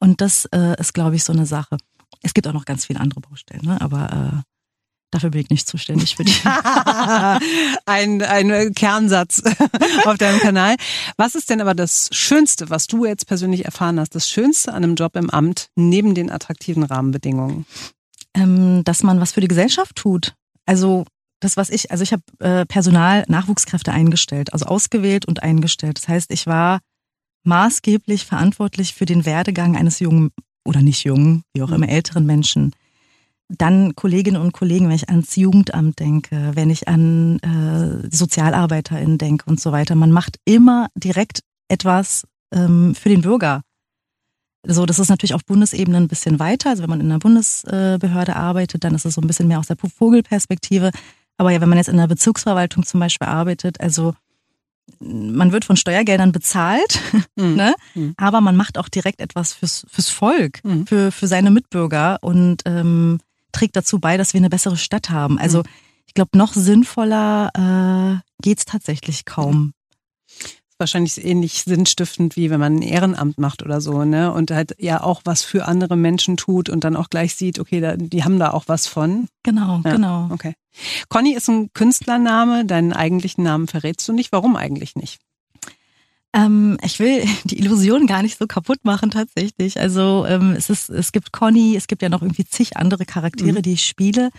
Und 0.00 0.20
das 0.20 0.46
äh, 0.46 0.74
ist, 0.80 0.92
glaube 0.92 1.14
ich, 1.14 1.22
so 1.22 1.32
eine 1.32 1.46
Sache. 1.46 1.76
Es 2.22 2.34
gibt 2.34 2.48
auch 2.48 2.52
noch 2.52 2.64
ganz 2.64 2.86
viele 2.86 2.98
andere 2.98 3.20
Baustellen, 3.20 3.64
ne? 3.64 3.80
aber 3.80 4.42
äh, 4.42 4.55
Dafür 5.12 5.30
bin 5.30 5.42
ich 5.42 5.50
nicht 5.50 5.68
zuständig 5.68 6.16
für 6.16 6.24
die. 6.24 6.32
ein, 7.86 8.22
ein 8.22 8.74
Kernsatz 8.74 9.42
auf 10.04 10.18
deinem 10.18 10.40
Kanal. 10.40 10.76
Was 11.16 11.34
ist 11.34 11.48
denn 11.48 11.60
aber 11.60 11.74
das 11.74 12.08
Schönste, 12.12 12.70
was 12.70 12.86
du 12.86 13.04
jetzt 13.04 13.26
persönlich 13.26 13.64
erfahren 13.64 14.00
hast, 14.00 14.14
das 14.14 14.28
Schönste 14.28 14.72
an 14.72 14.82
einem 14.82 14.94
Job 14.96 15.16
im 15.16 15.30
Amt 15.30 15.68
neben 15.76 16.14
den 16.14 16.30
attraktiven 16.30 16.82
Rahmenbedingungen? 16.82 17.66
Ähm, 18.34 18.82
dass 18.84 19.02
man 19.02 19.20
was 19.20 19.32
für 19.32 19.40
die 19.40 19.48
Gesellschaft 19.48 19.96
tut. 19.96 20.34
Also 20.66 21.04
das, 21.40 21.56
was 21.56 21.70
ich, 21.70 21.90
also 21.90 22.02
ich 22.02 22.12
habe 22.12 22.22
äh, 22.40 22.66
Personal, 22.66 23.24
Nachwuchskräfte 23.28 23.92
eingestellt, 23.92 24.52
also 24.52 24.66
ausgewählt 24.66 25.24
und 25.26 25.42
eingestellt. 25.42 25.98
Das 25.98 26.08
heißt, 26.08 26.32
ich 26.32 26.46
war 26.46 26.80
maßgeblich 27.44 28.26
verantwortlich 28.26 28.94
für 28.94 29.06
den 29.06 29.24
Werdegang 29.24 29.76
eines 29.76 30.00
jungen 30.00 30.30
oder 30.66 30.82
nicht 30.82 31.04
jungen, 31.04 31.42
wie 31.54 31.62
auch 31.62 31.70
immer 31.70 31.88
älteren 31.88 32.26
Menschen 32.26 32.72
dann 33.48 33.94
Kolleginnen 33.94 34.40
und 34.40 34.52
Kollegen, 34.52 34.88
wenn 34.88 34.96
ich 34.96 35.08
ans 35.08 35.36
Jugendamt 35.36 36.00
denke, 36.00 36.52
wenn 36.54 36.70
ich 36.70 36.88
an 36.88 37.38
äh, 37.40 38.14
SozialarbeiterInnen 38.14 39.18
denke 39.18 39.48
und 39.48 39.60
so 39.60 39.72
weiter. 39.72 39.94
Man 39.94 40.10
macht 40.10 40.38
immer 40.44 40.88
direkt 40.94 41.40
etwas 41.68 42.24
ähm, 42.52 42.94
für 42.94 43.08
den 43.08 43.22
Bürger. 43.22 43.62
So, 44.66 44.84
das 44.84 44.98
ist 44.98 45.10
natürlich 45.10 45.34
auf 45.34 45.44
Bundesebene 45.44 45.96
ein 45.96 46.08
bisschen 46.08 46.40
weiter. 46.40 46.70
Also 46.70 46.82
wenn 46.82 46.90
man 46.90 47.00
in 47.00 47.06
einer 47.06 47.20
Bundesbehörde 47.20 48.34
arbeitet, 48.34 48.82
dann 48.82 48.94
ist 48.94 49.04
es 49.04 49.14
so 49.14 49.20
ein 49.20 49.26
bisschen 49.28 49.46
mehr 49.46 49.60
aus 49.60 49.68
der 49.68 49.76
Vogelperspektive. 49.76 50.90
Aber 51.38 51.50
ja, 51.50 51.60
wenn 51.60 51.68
man 51.68 51.78
jetzt 51.78 51.88
in 51.88 51.98
der 51.98 52.08
Bezirksverwaltung 52.08 52.84
zum 52.84 52.98
Beispiel 52.98 53.28
arbeitet, 53.28 53.80
also 53.80 54.14
man 55.00 55.52
wird 55.52 55.64
von 55.64 55.76
Steuergeldern 55.76 56.32
bezahlt, 56.32 57.00
mhm. 57.36 57.54
ne? 57.54 57.74
Mhm. 57.94 58.14
aber 58.16 58.40
man 58.40 58.56
macht 58.56 58.78
auch 58.78 58.88
direkt 58.88 59.20
etwas 59.20 59.52
fürs, 59.52 59.86
fürs 59.88 60.08
Volk, 60.08 60.64
mhm. 60.64 60.86
für, 60.86 61.12
für 61.12 61.26
seine 61.26 61.50
Mitbürger. 61.50 62.18
Und 62.22 62.62
ähm, 62.64 63.20
trägt 63.56 63.76
dazu 63.76 63.98
bei, 63.98 64.16
dass 64.16 64.34
wir 64.34 64.38
eine 64.38 64.50
bessere 64.50 64.76
Stadt 64.76 65.10
haben. 65.10 65.38
Also 65.38 65.58
mhm. 65.58 65.64
ich 66.06 66.14
glaube, 66.14 66.36
noch 66.36 66.52
sinnvoller 66.52 68.22
äh, 68.22 68.42
geht's 68.42 68.64
tatsächlich 68.64 69.24
kaum 69.24 69.72
wahrscheinlich 70.78 71.24
ähnlich 71.24 71.62
sinnstiftend, 71.62 72.36
wie 72.36 72.50
wenn 72.50 72.60
man 72.60 72.76
ein 72.76 72.82
Ehrenamt 72.82 73.38
macht 73.38 73.62
oder 73.62 73.80
so, 73.80 74.04
ne? 74.04 74.32
Und 74.32 74.50
halt 74.50 74.74
ja 74.78 75.02
auch 75.02 75.22
was 75.24 75.42
für 75.42 75.66
andere 75.66 75.96
Menschen 75.96 76.36
tut 76.36 76.68
und 76.68 76.84
dann 76.84 76.96
auch 76.96 77.08
gleich 77.08 77.34
sieht, 77.34 77.58
okay, 77.58 77.80
da, 77.80 77.96
die 77.96 78.24
haben 78.24 78.38
da 78.38 78.50
auch 78.50 78.64
was 78.66 78.86
von. 78.86 79.28
Genau, 79.42 79.80
ja, 79.84 79.92
genau. 79.92 80.28
Okay. 80.32 80.54
Conny 81.08 81.32
ist 81.32 81.48
ein 81.48 81.70
Künstlername, 81.72 82.66
deinen 82.66 82.92
eigentlichen 82.92 83.44
Namen 83.44 83.66
verrätst 83.66 84.06
du 84.08 84.12
nicht. 84.12 84.32
Warum 84.32 84.56
eigentlich 84.56 84.96
nicht? 84.96 85.20
Ähm, 86.36 86.76
ich 86.84 86.98
will 86.98 87.24
die 87.44 87.58
Illusion 87.58 88.06
gar 88.06 88.22
nicht 88.22 88.38
so 88.38 88.46
kaputt 88.46 88.84
machen 88.84 89.10
tatsächlich. 89.10 89.80
Also 89.80 90.26
ähm, 90.28 90.52
es 90.52 90.70
ist, 90.70 90.90
es 90.90 91.12
gibt 91.12 91.32
Conny, 91.32 91.74
es 91.76 91.86
gibt 91.86 92.02
ja 92.02 92.08
noch 92.08 92.22
irgendwie 92.22 92.44
zig 92.44 92.76
andere 92.76 93.06
Charaktere, 93.06 93.58
mhm. 93.58 93.62
die 93.62 93.72
ich 93.72 93.84
spiele. 93.84 94.30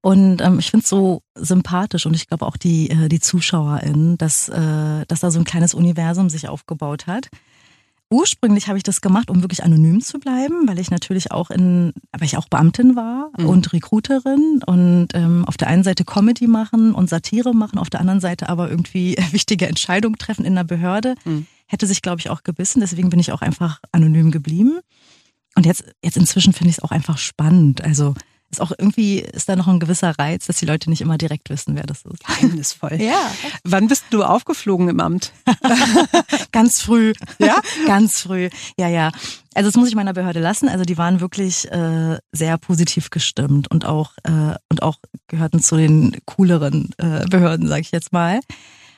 Und 0.00 0.40
ähm, 0.40 0.58
ich 0.58 0.70
finde 0.70 0.84
es 0.84 0.88
so 0.88 1.22
sympathisch 1.34 2.06
und 2.06 2.14
ich 2.14 2.28
glaube 2.28 2.46
auch 2.46 2.56
die, 2.56 2.90
äh, 2.90 3.08
die 3.08 3.20
ZuschauerInnen, 3.20 4.16
dass, 4.18 4.48
äh, 4.48 5.04
dass 5.06 5.20
da 5.20 5.30
so 5.30 5.38
ein 5.38 5.44
kleines 5.44 5.74
Universum 5.74 6.30
sich 6.30 6.48
aufgebaut 6.48 7.06
hat. 7.06 7.28
Ursprünglich 8.08 8.68
habe 8.68 8.78
ich 8.78 8.84
das 8.84 9.00
gemacht, 9.00 9.30
um 9.30 9.42
wirklich 9.42 9.64
anonym 9.64 10.00
zu 10.00 10.20
bleiben, 10.20 10.68
weil 10.68 10.78
ich 10.78 10.92
natürlich 10.92 11.32
auch 11.32 11.50
in, 11.50 11.92
weil 12.12 12.26
ich 12.26 12.36
auch 12.36 12.48
Beamtin 12.48 12.94
war 12.94 13.30
mhm. 13.36 13.46
und 13.46 13.72
Recruiterin 13.72 14.60
und 14.64 15.08
ähm, 15.14 15.44
auf 15.44 15.56
der 15.56 15.66
einen 15.66 15.82
Seite 15.82 16.04
Comedy 16.04 16.46
machen 16.46 16.94
und 16.94 17.10
Satire 17.10 17.52
machen, 17.52 17.78
auf 17.78 17.90
der 17.90 18.00
anderen 18.00 18.20
Seite 18.20 18.48
aber 18.48 18.70
irgendwie 18.70 19.16
wichtige 19.32 19.66
Entscheidungen 19.66 20.18
treffen 20.18 20.44
in 20.44 20.52
einer 20.52 20.64
Behörde. 20.64 21.16
Mhm. 21.24 21.46
Hätte 21.66 21.88
sich, 21.88 22.00
glaube 22.00 22.20
ich, 22.20 22.30
auch 22.30 22.44
gebissen. 22.44 22.78
Deswegen 22.78 23.10
bin 23.10 23.18
ich 23.18 23.32
auch 23.32 23.42
einfach 23.42 23.80
anonym 23.90 24.30
geblieben. 24.30 24.78
Und 25.56 25.66
jetzt, 25.66 25.84
jetzt 26.00 26.16
inzwischen 26.16 26.52
finde 26.52 26.70
ich 26.70 26.78
es 26.78 26.84
auch 26.84 26.92
einfach 26.92 27.18
spannend. 27.18 27.82
Also 27.82 28.14
ist 28.50 28.60
auch 28.60 28.72
irgendwie, 28.76 29.18
ist 29.20 29.48
da 29.48 29.56
noch 29.56 29.66
ein 29.66 29.80
gewisser 29.80 30.18
Reiz, 30.18 30.46
dass 30.46 30.58
die 30.58 30.66
Leute 30.66 30.88
nicht 30.88 31.00
immer 31.00 31.18
direkt 31.18 31.50
wissen, 31.50 31.74
wer 31.74 31.84
das 31.84 32.04
ist. 32.04 32.24
Geheimnisvoll. 32.24 32.98
Ja. 33.06 33.30
Wann 33.62 33.88
bist 33.88 34.04
du 34.10 34.24
aufgeflogen 34.24 34.88
im 34.88 35.00
Amt? 35.00 35.32
Ganz 36.52 36.80
früh. 36.80 37.12
Ja? 37.38 37.60
Ganz 37.86 38.20
früh. 38.20 38.48
Ja, 38.78 38.88
ja. 38.88 39.12
Also 39.54 39.68
das 39.68 39.76
muss 39.76 39.88
ich 39.88 39.94
meiner 39.94 40.12
Behörde 40.12 40.40
lassen. 40.40 40.68
Also 40.68 40.84
die 40.84 40.98
waren 40.98 41.20
wirklich 41.20 41.70
äh, 41.70 42.18
sehr 42.32 42.58
positiv 42.58 43.10
gestimmt 43.10 43.70
und 43.70 43.84
auch, 43.84 44.12
äh, 44.24 44.54
und 44.70 44.82
auch 44.82 44.98
gehörten 45.28 45.60
zu 45.60 45.76
den 45.76 46.16
cooleren 46.24 46.90
äh, 46.98 47.26
Behörden, 47.26 47.68
sage 47.68 47.82
ich 47.82 47.92
jetzt 47.92 48.12
mal. 48.12 48.40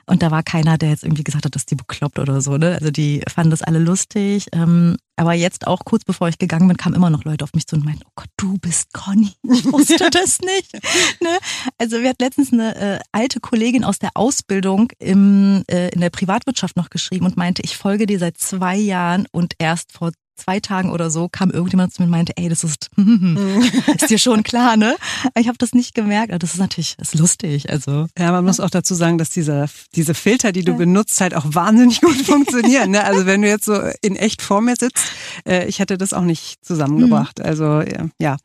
Und 0.09 0.23
da 0.23 0.31
war 0.31 0.43
keiner, 0.43 0.79
der 0.79 0.89
jetzt 0.91 1.05
irgendwie 1.05 1.25
gesagt 1.25 1.45
hat, 1.45 1.55
dass 1.55 1.67
die 1.67 1.75
bekloppt 1.75 2.19
oder 2.19 2.41
so. 2.41 2.57
Ne? 2.57 2.75
Also 2.75 2.91
die 2.91 3.23
fanden 3.29 3.51
das 3.51 3.63
alle 3.63 3.79
lustig. 3.79 4.47
Ähm, 4.53 4.97
aber 5.17 5.35
jetzt 5.35 5.67
auch 5.67 5.81
kurz 5.85 6.05
bevor 6.05 6.29
ich 6.29 6.39
gegangen 6.39 6.67
bin, 6.69 6.77
kamen 6.77 6.95
immer 6.95 7.11
noch 7.11 7.25
Leute 7.25 7.45
auf 7.45 7.53
mich 7.53 7.67
zu 7.67 7.77
und 7.77 7.85
meinten, 7.85 8.05
oh 8.07 8.13
Gott, 8.15 8.29
du 8.37 8.57
bist 8.59 8.93
Conny. 8.93 9.33
Ich 9.51 9.65
wusste 9.65 10.09
das 10.11 10.41
nicht. 10.41 10.73
Ne? 11.21 11.39
Also 11.77 12.01
wir 12.01 12.11
hatten 12.11 12.23
letztens 12.23 12.53
eine 12.53 12.77
äh, 12.77 12.99
alte 13.13 13.41
Kollegin 13.41 13.85
aus 13.85 13.99
der 13.99 14.11
Ausbildung 14.15 14.93
im, 14.99 15.65
äh, 15.69 15.89
in 15.91 16.01
der 16.01 16.11
Privatwirtschaft 16.11 16.77
noch 16.77 16.91
geschrieben 16.91 17.27
und 17.27 17.37
meinte, 17.37 17.63
ich 17.63 17.77
folge 17.77 18.07
dir 18.07 18.19
seit 18.19 18.39
zwei 18.39 18.77
Jahren 18.77 19.27
und 19.33 19.55
erst 19.59 19.93
vor 19.93 20.13
zwei 20.39 20.61
Tagen 20.61 20.91
oder 20.91 21.11
so 21.11 21.29
kam 21.31 21.51
irgendjemand 21.51 21.93
zu 21.93 22.03
mir 22.03 22.07
und 22.07 22.13
meinte, 22.13 22.33
ey, 22.37 22.49
das 22.49 22.65
ist, 22.65 22.91
ist 24.01 24.11
dir 24.11 24.19
schon 24.19 24.43
klar, 24.43 24.77
ne? 24.77 24.97
Ich 25.37 25.49
habe 25.49 25.59
das 25.59 25.73
nicht 25.73 25.95
gemerkt. 25.95 26.31
Aber 26.31 26.39
das 26.39 26.55
ist 26.55 26.61
natürlich, 26.61 26.97
das 26.97 27.15
ist 27.15 27.21
lustig. 27.21 27.71
Also 27.71 28.07
ja, 28.19 28.33
man 28.33 28.45
muss 28.45 28.61
auch 28.61 28.71
dazu 28.71 28.95
sagen, 28.95 29.19
dass 29.19 29.31
diese 29.31 29.69
diese 29.95 30.15
Filter, 30.15 30.53
die 30.53 30.65
du 30.65 30.73
ja. 30.73 30.79
benutzt, 30.79 31.21
halt 31.21 31.35
auch 31.35 31.45
wahnsinnig 31.47 32.01
gut 32.01 32.17
funktionieren. 32.17 32.91
Ne? 32.91 33.05
Also 33.05 33.27
wenn 33.27 33.43
du 33.43 33.49
jetzt 33.49 33.65
so 33.65 33.81
in 34.01 34.17
echt 34.17 34.43
vor 34.43 34.61
mir 34.61 34.77
sitzt, 34.77 35.05
äh, 35.47 35.67
ich 35.67 35.79
hätte 35.79 35.99
das 35.99 36.13
auch 36.13 36.23
nicht 36.23 36.65
zusammengebracht. 36.65 37.39
Mhm. 37.39 37.45
Also 37.45 37.83
ja, 38.21 38.37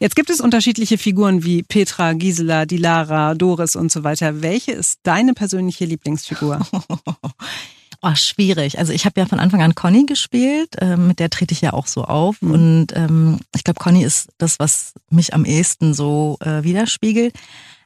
jetzt 0.00 0.16
gibt 0.16 0.30
es 0.30 0.40
unterschiedliche 0.40 0.98
Figuren 0.98 1.44
wie 1.44 1.62
Petra, 1.62 2.12
Gisela, 2.12 2.66
Dilara, 2.66 3.34
Doris 3.34 3.76
und 3.76 3.90
so 3.92 4.04
weiter. 4.04 4.42
Welche 4.42 4.72
ist 4.72 5.00
deine 5.02 5.34
persönliche 5.34 5.84
Lieblingsfigur? 5.84 6.66
Oh, 8.00 8.14
schwierig. 8.14 8.78
Also 8.78 8.92
ich 8.92 9.06
habe 9.06 9.18
ja 9.18 9.26
von 9.26 9.40
Anfang 9.40 9.60
an 9.60 9.74
Conny 9.74 10.06
gespielt, 10.06 10.76
äh, 10.80 10.96
mit 10.96 11.18
der 11.18 11.30
trete 11.30 11.52
ich 11.52 11.60
ja 11.60 11.72
auch 11.72 11.88
so 11.88 12.04
auf. 12.04 12.40
Mhm. 12.40 12.50
Und 12.52 12.86
ähm, 12.94 13.40
ich 13.56 13.64
glaube, 13.64 13.80
Conny 13.80 14.04
ist 14.04 14.28
das, 14.38 14.60
was 14.60 14.94
mich 15.10 15.34
am 15.34 15.44
ehesten 15.44 15.94
so 15.94 16.38
äh, 16.40 16.62
widerspiegelt. 16.62 17.34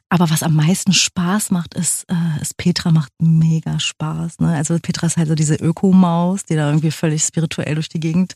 Aber 0.09 0.29
was 0.29 0.43
am 0.43 0.55
meisten 0.55 0.93
Spaß 0.93 1.49
macht, 1.49 1.73
ist, 1.73 2.05
äh, 2.07 2.39
ist 2.39 2.55
Petra 2.57 2.91
macht 2.91 3.11
mega 3.19 3.79
Spaß. 3.79 4.37
Ne? 4.41 4.55
Also 4.55 4.77
Petra 4.79 5.07
ist 5.07 5.17
halt 5.17 5.27
so 5.27 5.33
diese 5.33 5.55
Ökomaus, 5.55 6.43
die 6.45 6.53
da 6.53 6.67
irgendwie 6.67 6.91
völlig 6.91 7.23
spirituell 7.23 7.73
durch 7.73 7.89
die 7.89 7.99
Gegend 7.99 8.35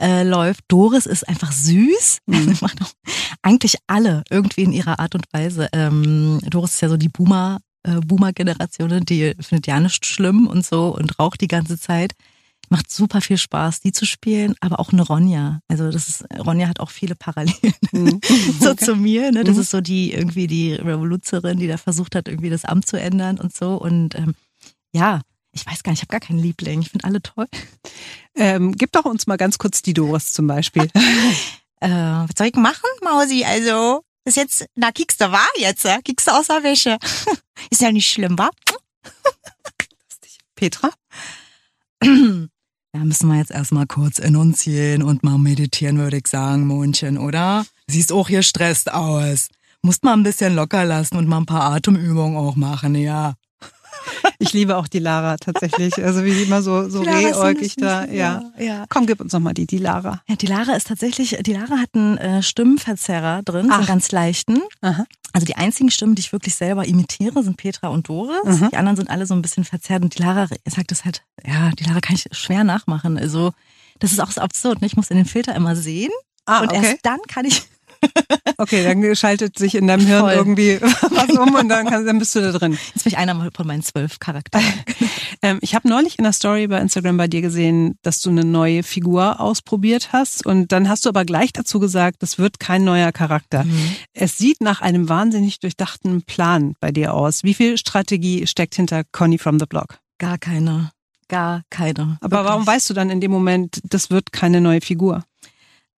äh, 0.00 0.22
läuft. 0.22 0.64
Doris 0.68 1.04
ist 1.04 1.28
einfach 1.28 1.52
süß. 1.52 2.20
Mhm. 2.30 2.56
macht 2.60 2.80
auch 2.80 2.90
eigentlich 3.42 3.76
alle 3.86 4.22
irgendwie 4.30 4.62
in 4.62 4.72
ihrer 4.72 4.98
Art 5.00 5.14
und 5.14 5.26
Weise. 5.32 5.68
Ähm, 5.72 6.38
Doris 6.48 6.74
ist 6.74 6.80
ja 6.80 6.88
so 6.88 6.96
die 6.96 7.08
Boomer 7.08 7.58
äh, 7.82 8.00
Boomer-Generation, 8.00 9.04
die 9.04 9.34
findet 9.40 9.66
ja 9.66 9.80
nichts 9.80 10.06
schlimm 10.06 10.46
und 10.46 10.64
so 10.64 10.94
und 10.94 11.18
raucht 11.18 11.40
die 11.40 11.48
ganze 11.48 11.78
Zeit. 11.78 12.14
Macht 12.68 12.90
super 12.90 13.20
viel 13.20 13.36
Spaß, 13.36 13.80
die 13.80 13.90
zu 13.90 14.06
spielen, 14.06 14.54
aber 14.60 14.78
auch 14.78 14.92
eine 14.92 15.02
Ronja. 15.02 15.60
Also 15.66 15.90
das 15.90 16.08
ist, 16.08 16.24
Ronja 16.38 16.68
hat 16.68 16.78
auch 16.78 16.90
viele 16.90 17.16
Parallelen 17.16 17.74
mhm. 17.92 18.20
so 18.60 18.70
okay. 18.70 18.84
zu 18.84 18.94
mir. 18.94 19.32
Ne? 19.32 19.42
Das 19.42 19.56
mhm. 19.56 19.62
ist 19.62 19.70
so 19.70 19.80
die 19.80 20.12
irgendwie 20.12 20.46
die 20.46 20.74
Revoluzerin, 20.74 21.58
die 21.58 21.66
da 21.66 21.78
versucht 21.78 22.14
hat, 22.14 22.28
irgendwie 22.28 22.50
das 22.50 22.64
Amt 22.64 22.86
zu 22.86 22.96
ändern 22.96 23.40
und 23.40 23.56
so. 23.56 23.74
Und 23.74 24.14
ähm, 24.14 24.34
ja, 24.92 25.20
ich 25.52 25.66
weiß 25.66 25.82
gar 25.82 25.90
nicht, 25.90 26.00
ich 26.00 26.02
habe 26.02 26.12
gar 26.12 26.26
keinen 26.26 26.38
Liebling. 26.38 26.80
Ich 26.80 26.90
finde 26.90 27.06
alle 27.06 27.22
toll. 27.22 27.46
Ähm, 28.36 28.72
gib 28.72 28.92
doch 28.92 29.04
uns 29.04 29.26
mal 29.26 29.36
ganz 29.36 29.58
kurz 29.58 29.82
die 29.82 29.94
Doris 29.94 30.32
zum 30.32 30.46
Beispiel. 30.46 30.84
äh, 31.80 31.88
was 31.88 32.30
soll 32.38 32.48
ich 32.48 32.54
machen, 32.54 32.88
Mausi? 33.02 33.44
Also, 33.44 34.04
das 34.30 34.36
jetzt, 34.36 34.66
na, 34.76 34.92
kickst 34.92 35.20
du, 35.20 35.30
war 35.32 35.48
jetzt, 35.56 35.84
äh? 35.84 36.00
kickst 36.02 36.28
du 36.28 36.30
aus 36.32 36.46
der 36.46 36.62
Wäsche. 36.62 36.98
Ist 37.70 37.80
ja 37.80 37.90
nicht 37.90 38.08
schlimm, 38.08 38.38
wa? 38.38 38.50
Petra? 40.54 40.90
Ja, 42.92 43.04
müssen 43.04 43.28
wir 43.28 43.38
jetzt 43.38 43.52
erstmal 43.52 43.86
kurz 43.86 44.18
in 44.18 44.34
uns 44.34 44.64
gehen 44.64 45.04
und 45.04 45.22
mal 45.22 45.38
meditieren, 45.38 45.98
würde 45.98 46.16
ich 46.16 46.26
sagen, 46.26 46.66
Mondchen, 46.66 47.18
oder? 47.18 47.64
Siehst 47.86 48.10
auch 48.10 48.26
hier 48.26 48.42
stresst 48.42 48.92
aus. 48.92 49.46
Musst 49.80 50.02
mal 50.02 50.14
ein 50.14 50.24
bisschen 50.24 50.56
locker 50.56 50.84
lassen 50.84 51.14
und 51.16 51.28
mal 51.28 51.36
ein 51.36 51.46
paar 51.46 51.70
Atemübungen 51.72 52.36
auch 52.36 52.56
machen, 52.56 52.96
ja. 52.96 53.34
Ich 54.42 54.54
liebe 54.54 54.78
auch 54.78 54.88
die 54.88 55.00
Lara 55.00 55.36
tatsächlich. 55.36 56.02
Also 56.02 56.24
wie 56.24 56.42
immer 56.42 56.62
so, 56.62 56.88
so 56.88 57.02
rehäugig 57.02 57.76
da. 57.76 58.06
Ja. 58.06 58.42
ja. 58.58 58.86
Komm, 58.88 59.06
gib 59.06 59.20
uns 59.20 59.34
nochmal 59.34 59.52
die, 59.52 59.66
die 59.66 59.76
Lara. 59.76 60.22
Ja, 60.28 60.34
die 60.34 60.46
Lara 60.46 60.74
ist 60.74 60.86
tatsächlich, 60.86 61.36
die 61.42 61.52
Lara 61.52 61.76
hat 61.76 61.90
einen 61.94 62.16
äh, 62.16 62.42
Stimmenverzerrer 62.42 63.42
drin, 63.42 63.68
so 63.68 63.74
einen 63.74 63.86
ganz 63.86 64.10
leichten. 64.12 64.62
Aha. 64.80 65.04
Also 65.34 65.44
die 65.44 65.56
einzigen 65.56 65.90
Stimmen, 65.90 66.14
die 66.14 66.20
ich 66.20 66.32
wirklich 66.32 66.54
selber 66.54 66.86
imitiere, 66.86 67.42
sind 67.42 67.58
Petra 67.58 67.88
und 67.88 68.08
Doris. 68.08 68.60
Mhm. 68.60 68.70
Die 68.70 68.76
anderen 68.78 68.96
sind 68.96 69.10
alle 69.10 69.26
so 69.26 69.34
ein 69.34 69.42
bisschen 69.42 69.64
verzerrt. 69.64 70.02
Und 70.02 70.18
die 70.18 70.22
Lara 70.22 70.48
sagt 70.64 70.90
das 70.90 71.04
halt, 71.04 71.22
ja, 71.46 71.70
die 71.78 71.84
Lara 71.84 72.00
kann 72.00 72.16
ich 72.16 72.24
schwer 72.32 72.64
nachmachen. 72.64 73.18
Also 73.18 73.52
das 73.98 74.10
ist 74.10 74.20
auch 74.20 74.30
so 74.30 74.40
absurd. 74.40 74.80
Ne? 74.80 74.86
Ich 74.86 74.96
muss 74.96 75.10
in 75.10 75.18
den 75.18 75.26
Filter 75.26 75.54
immer 75.54 75.76
sehen. 75.76 76.10
Ah, 76.46 76.62
und 76.62 76.72
okay. 76.72 76.80
erst 76.82 76.98
dann 77.02 77.20
kann 77.28 77.44
ich 77.44 77.62
Okay, 78.60 78.84
dann 78.84 79.16
schaltet 79.16 79.58
sich 79.58 79.74
in 79.74 79.86
deinem 79.86 80.06
Hirn 80.06 80.20
Voll. 80.20 80.32
irgendwie 80.32 80.78
was 80.82 81.30
um 81.30 81.54
und 81.54 81.70
dann, 81.70 81.86
kann, 81.86 82.04
dann 82.04 82.18
bist 82.18 82.34
du 82.34 82.40
da 82.40 82.52
drin. 82.52 82.78
Jetzt 82.94 83.04
bin 83.04 83.12
ich 83.12 83.16
einer 83.16 83.50
von 83.54 83.66
meinen 83.66 83.82
zwölf 83.82 84.18
Charakteren. 84.18 84.66
ähm, 85.42 85.58
ich 85.62 85.74
habe 85.74 85.88
neulich 85.88 86.18
in 86.18 86.24
der 86.24 86.34
Story 86.34 86.66
bei 86.66 86.78
Instagram 86.78 87.16
bei 87.16 87.26
dir 87.26 87.40
gesehen, 87.40 87.96
dass 88.02 88.20
du 88.20 88.28
eine 88.28 88.44
neue 88.44 88.82
Figur 88.82 89.40
ausprobiert 89.40 90.12
hast 90.12 90.44
und 90.44 90.72
dann 90.72 90.90
hast 90.90 91.06
du 91.06 91.08
aber 91.08 91.24
gleich 91.24 91.54
dazu 91.54 91.80
gesagt, 91.80 92.22
das 92.22 92.38
wird 92.38 92.60
kein 92.60 92.84
neuer 92.84 93.12
Charakter. 93.12 93.64
Mhm. 93.64 93.94
Es 94.12 94.36
sieht 94.36 94.60
nach 94.60 94.82
einem 94.82 95.08
wahnsinnig 95.08 95.60
durchdachten 95.60 96.22
Plan 96.22 96.74
bei 96.80 96.92
dir 96.92 97.14
aus. 97.14 97.44
Wie 97.44 97.54
viel 97.54 97.78
Strategie 97.78 98.46
steckt 98.46 98.74
hinter 98.74 99.04
Conny 99.10 99.38
from 99.38 99.58
the 99.58 99.66
Block? 99.66 100.00
Gar 100.18 100.36
keine. 100.36 100.92
Gar 101.28 101.62
keine. 101.70 102.18
Aber 102.20 102.38
Wirklich. 102.38 102.50
warum 102.50 102.66
weißt 102.66 102.90
du 102.90 102.94
dann 102.94 103.08
in 103.08 103.20
dem 103.20 103.30
Moment, 103.30 103.80
das 103.84 104.10
wird 104.10 104.32
keine 104.32 104.60
neue 104.60 104.80
Figur? 104.80 105.24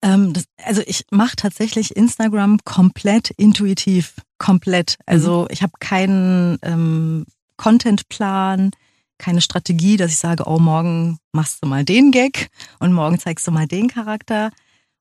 Ähm, 0.03 0.33
das, 0.33 0.45
also 0.65 0.83
ich 0.85 1.07
mache 1.11 1.37
tatsächlich 1.37 1.97
Instagram 1.97 2.59
komplett 2.65 3.31
intuitiv, 3.31 4.17
komplett. 4.39 4.97
Also 5.07 5.43
mhm. 5.43 5.49
ich 5.51 5.63
habe 5.63 5.73
keinen 5.79 6.59
ähm, 6.63 7.25
Contentplan, 7.57 8.73
keine 9.19 9.41
Strategie, 9.41 9.97
dass 9.97 10.11
ich 10.11 10.19
sage, 10.19 10.45
oh, 10.47 10.59
morgen 10.59 11.19
machst 11.33 11.63
du 11.63 11.69
mal 11.69 11.85
den 11.85 12.11
Gag 12.11 12.49
und 12.81 12.93
morgen 12.93 13.19
zeigst 13.19 13.47
du 13.47 13.53
mal 13.53 13.69
den 13.69 13.89
Charakter. 13.89 14.51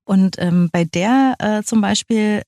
Und 0.04 0.36
ähm, 0.40 0.70
bei 0.72 0.84
der 0.84 1.36
äh, 1.40 1.64
zum 1.64 1.82
Beispiel, 1.82 2.44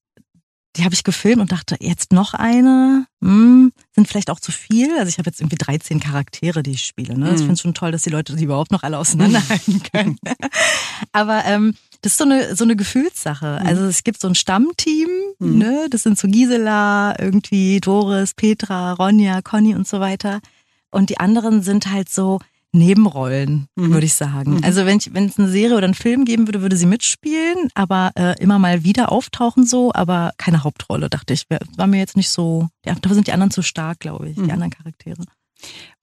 die 0.75 0.83
habe 0.83 0.95
ich 0.95 1.03
gefilmt 1.03 1.39
und 1.39 1.51
dachte, 1.51 1.77
jetzt 1.79 2.11
noch 2.11 2.33
eine, 2.33 3.05
hm, 3.21 3.71
sind 3.91 4.07
vielleicht 4.07 4.31
auch 4.31 4.39
zu 4.39 4.51
viel. 4.51 4.97
Also 4.97 5.09
ich 5.09 5.19
habe 5.19 5.29
jetzt 5.29 5.39
irgendwie 5.39 5.57
13 5.57 5.99
Charaktere, 5.99 6.63
die 6.63 6.71
ich 6.71 6.85
spiele. 6.85 7.17
Ne? 7.17 7.27
Mhm. 7.27 7.31
Ich 7.33 7.39
finde 7.39 7.53
es 7.53 7.61
schon 7.61 7.75
toll, 7.75 7.91
dass 7.91 8.01
die 8.01 8.09
Leute 8.09 8.35
die 8.35 8.45
überhaupt 8.45 8.71
noch 8.71 8.83
alle 8.83 8.97
auseinanderhalten 8.97 9.83
können. 9.91 10.17
Aber 11.11 11.45
ähm, 11.45 11.75
das 12.01 12.13
ist 12.13 12.17
so 12.17 12.23
eine, 12.23 12.55
so 12.55 12.63
eine 12.63 12.75
Gefühlssache. 12.75 13.59
Mhm. 13.61 13.67
Also 13.67 13.83
es 13.85 14.03
gibt 14.03 14.19
so 14.19 14.27
ein 14.27 14.35
Stammteam, 14.35 15.09
mhm. 15.39 15.57
ne? 15.57 15.87
Das 15.89 16.03
sind 16.03 16.17
so 16.17 16.27
Gisela, 16.27 17.19
irgendwie 17.19 17.79
Doris, 17.79 18.33
Petra, 18.33 18.93
Ronja, 18.93 19.41
Conny 19.41 19.75
und 19.75 19.87
so 19.87 19.99
weiter. 19.99 20.41
Und 20.89 21.09
die 21.09 21.19
anderen 21.19 21.61
sind 21.61 21.91
halt 21.91 22.09
so 22.09 22.39
Nebenrollen, 22.75 23.67
mhm. 23.75 23.93
würde 23.93 24.05
ich 24.05 24.15
sagen. 24.15 24.55
Mhm. 24.55 24.63
Also 24.63 24.85
wenn 24.85 24.97
ich, 24.97 25.13
wenn 25.13 25.25
es 25.25 25.37
eine 25.37 25.47
Serie 25.47 25.77
oder 25.77 25.85
einen 25.85 25.93
Film 25.93 26.25
geben 26.25 26.47
würde, 26.47 26.61
würde 26.61 26.75
sie 26.75 26.87
mitspielen, 26.87 27.69
aber 27.75 28.11
äh, 28.15 28.41
immer 28.41 28.57
mal 28.57 28.83
wieder 28.83 29.11
auftauchen 29.11 29.65
so, 29.65 29.93
aber 29.93 30.31
keine 30.37 30.63
Hauptrolle, 30.63 31.09
dachte 31.09 31.33
ich. 31.33 31.45
War 31.77 31.87
mir 31.87 31.99
jetzt 31.99 32.17
nicht 32.17 32.29
so, 32.29 32.67
ja, 32.85 32.95
dafür 32.95 33.13
sind 33.13 33.27
die 33.27 33.31
anderen 33.31 33.51
zu 33.51 33.61
stark, 33.61 33.99
glaube 33.99 34.29
ich, 34.29 34.35
die 34.35 34.41
mhm. 34.41 34.51
anderen 34.51 34.71
Charaktere. 34.71 35.23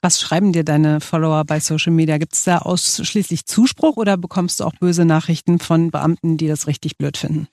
Was 0.00 0.20
schreiben 0.20 0.52
dir 0.52 0.64
deine 0.64 1.00
Follower 1.00 1.44
bei 1.44 1.60
Social 1.60 1.92
Media? 1.92 2.18
Gibt 2.18 2.34
es 2.34 2.44
da 2.44 2.58
ausschließlich 2.58 3.44
Zuspruch 3.46 3.96
oder 3.96 4.16
bekommst 4.16 4.60
du 4.60 4.64
auch 4.64 4.74
böse 4.74 5.04
Nachrichten 5.04 5.58
von 5.58 5.90
Beamten, 5.90 6.36
die 6.36 6.46
das 6.46 6.66
richtig 6.66 6.96
blöd 6.96 7.16
finden? 7.16 7.48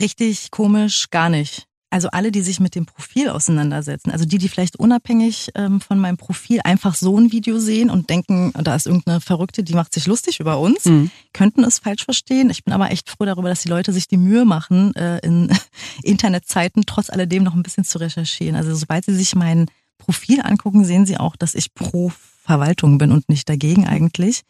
Richtig 0.00 0.50
komisch, 0.50 1.10
gar 1.10 1.28
nicht. 1.28 1.68
Also 1.88 2.08
alle, 2.08 2.32
die 2.32 2.42
sich 2.42 2.58
mit 2.58 2.74
dem 2.74 2.84
Profil 2.84 3.28
auseinandersetzen, 3.28 4.10
also 4.10 4.24
die, 4.24 4.38
die 4.38 4.48
vielleicht 4.48 4.76
unabhängig 4.76 5.50
ähm, 5.54 5.80
von 5.80 6.00
meinem 6.00 6.16
Profil 6.16 6.60
einfach 6.64 6.96
so 6.96 7.16
ein 7.16 7.30
Video 7.30 7.60
sehen 7.60 7.90
und 7.90 8.10
denken, 8.10 8.52
da 8.54 8.74
ist 8.74 8.86
irgendeine 8.86 9.20
Verrückte, 9.20 9.62
die 9.62 9.74
macht 9.74 9.94
sich 9.94 10.06
lustig 10.06 10.40
über 10.40 10.58
uns, 10.58 10.84
mhm. 10.86 11.10
könnten 11.32 11.62
es 11.62 11.78
falsch 11.78 12.04
verstehen. 12.04 12.50
Ich 12.50 12.64
bin 12.64 12.74
aber 12.74 12.90
echt 12.90 13.08
froh 13.08 13.24
darüber, 13.24 13.48
dass 13.48 13.62
die 13.62 13.68
Leute 13.68 13.92
sich 13.92 14.08
die 14.08 14.16
Mühe 14.16 14.44
machen, 14.44 14.96
äh, 14.96 15.18
in 15.18 15.48
Internetzeiten 16.02 16.84
trotz 16.86 17.08
alledem 17.08 17.44
noch 17.44 17.54
ein 17.54 17.62
bisschen 17.62 17.84
zu 17.84 17.98
recherchieren. 17.98 18.56
Also 18.56 18.74
sobald 18.74 19.04
sie 19.04 19.14
sich 19.14 19.36
meinen 19.36 19.66
Profil 19.98 20.40
angucken, 20.42 20.84
sehen 20.84 21.06
Sie 21.06 21.18
auch, 21.18 21.36
dass 21.36 21.54
ich 21.54 21.72
pro 21.74 22.12
Verwaltung 22.42 22.98
bin 22.98 23.12
und 23.12 23.28
nicht 23.28 23.48
dagegen 23.48 23.86
eigentlich. 23.86 24.42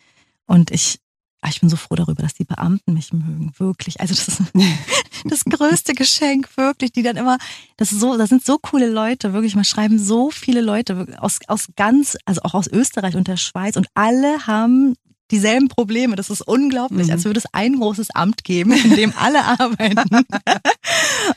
Und 0.47 0.71
ich, 0.71 1.01
ah, 1.47 1.51
ich 1.51 1.61
bin 1.61 1.69
so 1.69 1.77
froh 1.77 1.95
darüber, 1.95 2.23
dass 2.23 2.35
die 2.35 2.45
Beamten 2.45 2.95
mich 2.95 3.13
mögen, 3.13 3.53
wirklich. 3.59 4.01
Also 4.01 4.15
das 4.15 4.29
ist 4.29 4.43
das 5.25 5.45
größte 5.45 5.95
Geschenk, 5.95 6.49
wirklich, 6.57 6.93
die 6.93 7.03
dann 7.03 7.17
immer, 7.17 7.39
das 7.77 7.93
ist 7.93 8.01
so, 8.01 8.17
das 8.17 8.31
sind 8.31 8.45
so 8.45 8.59
coole 8.59 8.91
Leute, 8.91 9.33
wirklich, 9.33 9.55
man 9.55 9.65
schreiben 9.65 9.99
so 9.99 10.31
viele 10.31 10.61
Leute 10.61 11.07
aus, 11.19 11.39
aus 11.47 11.69
ganz, 11.77 12.17
also 12.25 12.43
auch 12.43 12.55
aus 12.55 12.67
Österreich 12.67 13.17
und 13.17 13.29
der 13.29 13.37
Schweiz 13.37 13.77
und 13.77 13.87
alle 13.95 14.47
haben 14.47 14.97
dieselben 15.31 15.69
Probleme. 15.69 16.17
Das 16.17 16.31
ist 16.31 16.43
unglaublich, 16.43 17.09
mhm. 17.09 17.13
als 17.13 17.25
würde 17.25 17.39
es 17.39 17.47
ein 17.53 17.79
großes 17.79 18.11
Amt 18.11 18.45
geben, 18.45 18.73
in 18.73 18.95
dem 18.95 19.13
alle 19.19 19.45
arbeiten. 19.61 20.27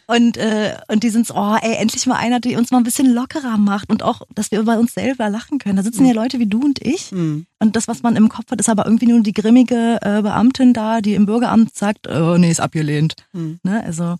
und, 0.07 0.37
äh, 0.37 0.77
und 0.87 1.03
die 1.03 1.09
sind 1.09 1.27
so, 1.27 1.35
oh, 1.35 1.55
ey, 1.61 1.75
endlich 1.75 2.05
mal 2.05 2.17
einer, 2.17 2.39
der 2.39 2.57
uns 2.57 2.71
mal 2.71 2.77
ein 2.77 2.83
bisschen 2.83 3.13
lockerer 3.13 3.57
macht 3.57 3.89
und 3.89 4.03
auch, 4.03 4.21
dass 4.33 4.51
wir 4.51 4.59
über 4.59 4.77
uns 4.79 4.93
selber 4.93 5.29
lachen 5.29 5.59
können. 5.59 5.77
Da 5.77 5.83
sitzen 5.83 6.03
mhm. 6.03 6.09
ja 6.09 6.13
Leute 6.13 6.39
wie 6.39 6.47
du 6.47 6.61
und 6.61 6.85
ich. 6.85 7.11
Mhm. 7.11 7.45
Und 7.59 7.75
das, 7.75 7.87
was 7.87 8.03
man 8.03 8.15
im 8.15 8.29
Kopf 8.29 8.51
hat, 8.51 8.59
ist 8.59 8.69
aber 8.69 8.85
irgendwie 8.85 9.07
nur 9.07 9.21
die 9.21 9.33
grimmige 9.33 9.99
äh, 10.01 10.21
Beamtin 10.21 10.73
da, 10.73 11.01
die 11.01 11.15
im 11.15 11.25
Bürgeramt 11.25 11.75
sagt, 11.75 12.07
oh, 12.07 12.37
nee, 12.37 12.51
ist 12.51 12.61
abgelehnt. 12.61 13.15
Mhm. 13.33 13.59
Ne? 13.63 13.83
Also. 13.83 14.15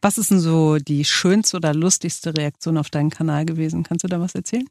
Was 0.00 0.18
ist 0.18 0.30
denn 0.30 0.40
so 0.40 0.76
die 0.76 1.04
schönste 1.04 1.56
oder 1.56 1.74
lustigste 1.74 2.36
Reaktion 2.36 2.78
auf 2.78 2.90
deinen 2.90 3.10
Kanal 3.10 3.46
gewesen? 3.46 3.82
Kannst 3.82 4.04
du 4.04 4.08
da 4.08 4.20
was 4.20 4.34
erzählen? 4.34 4.68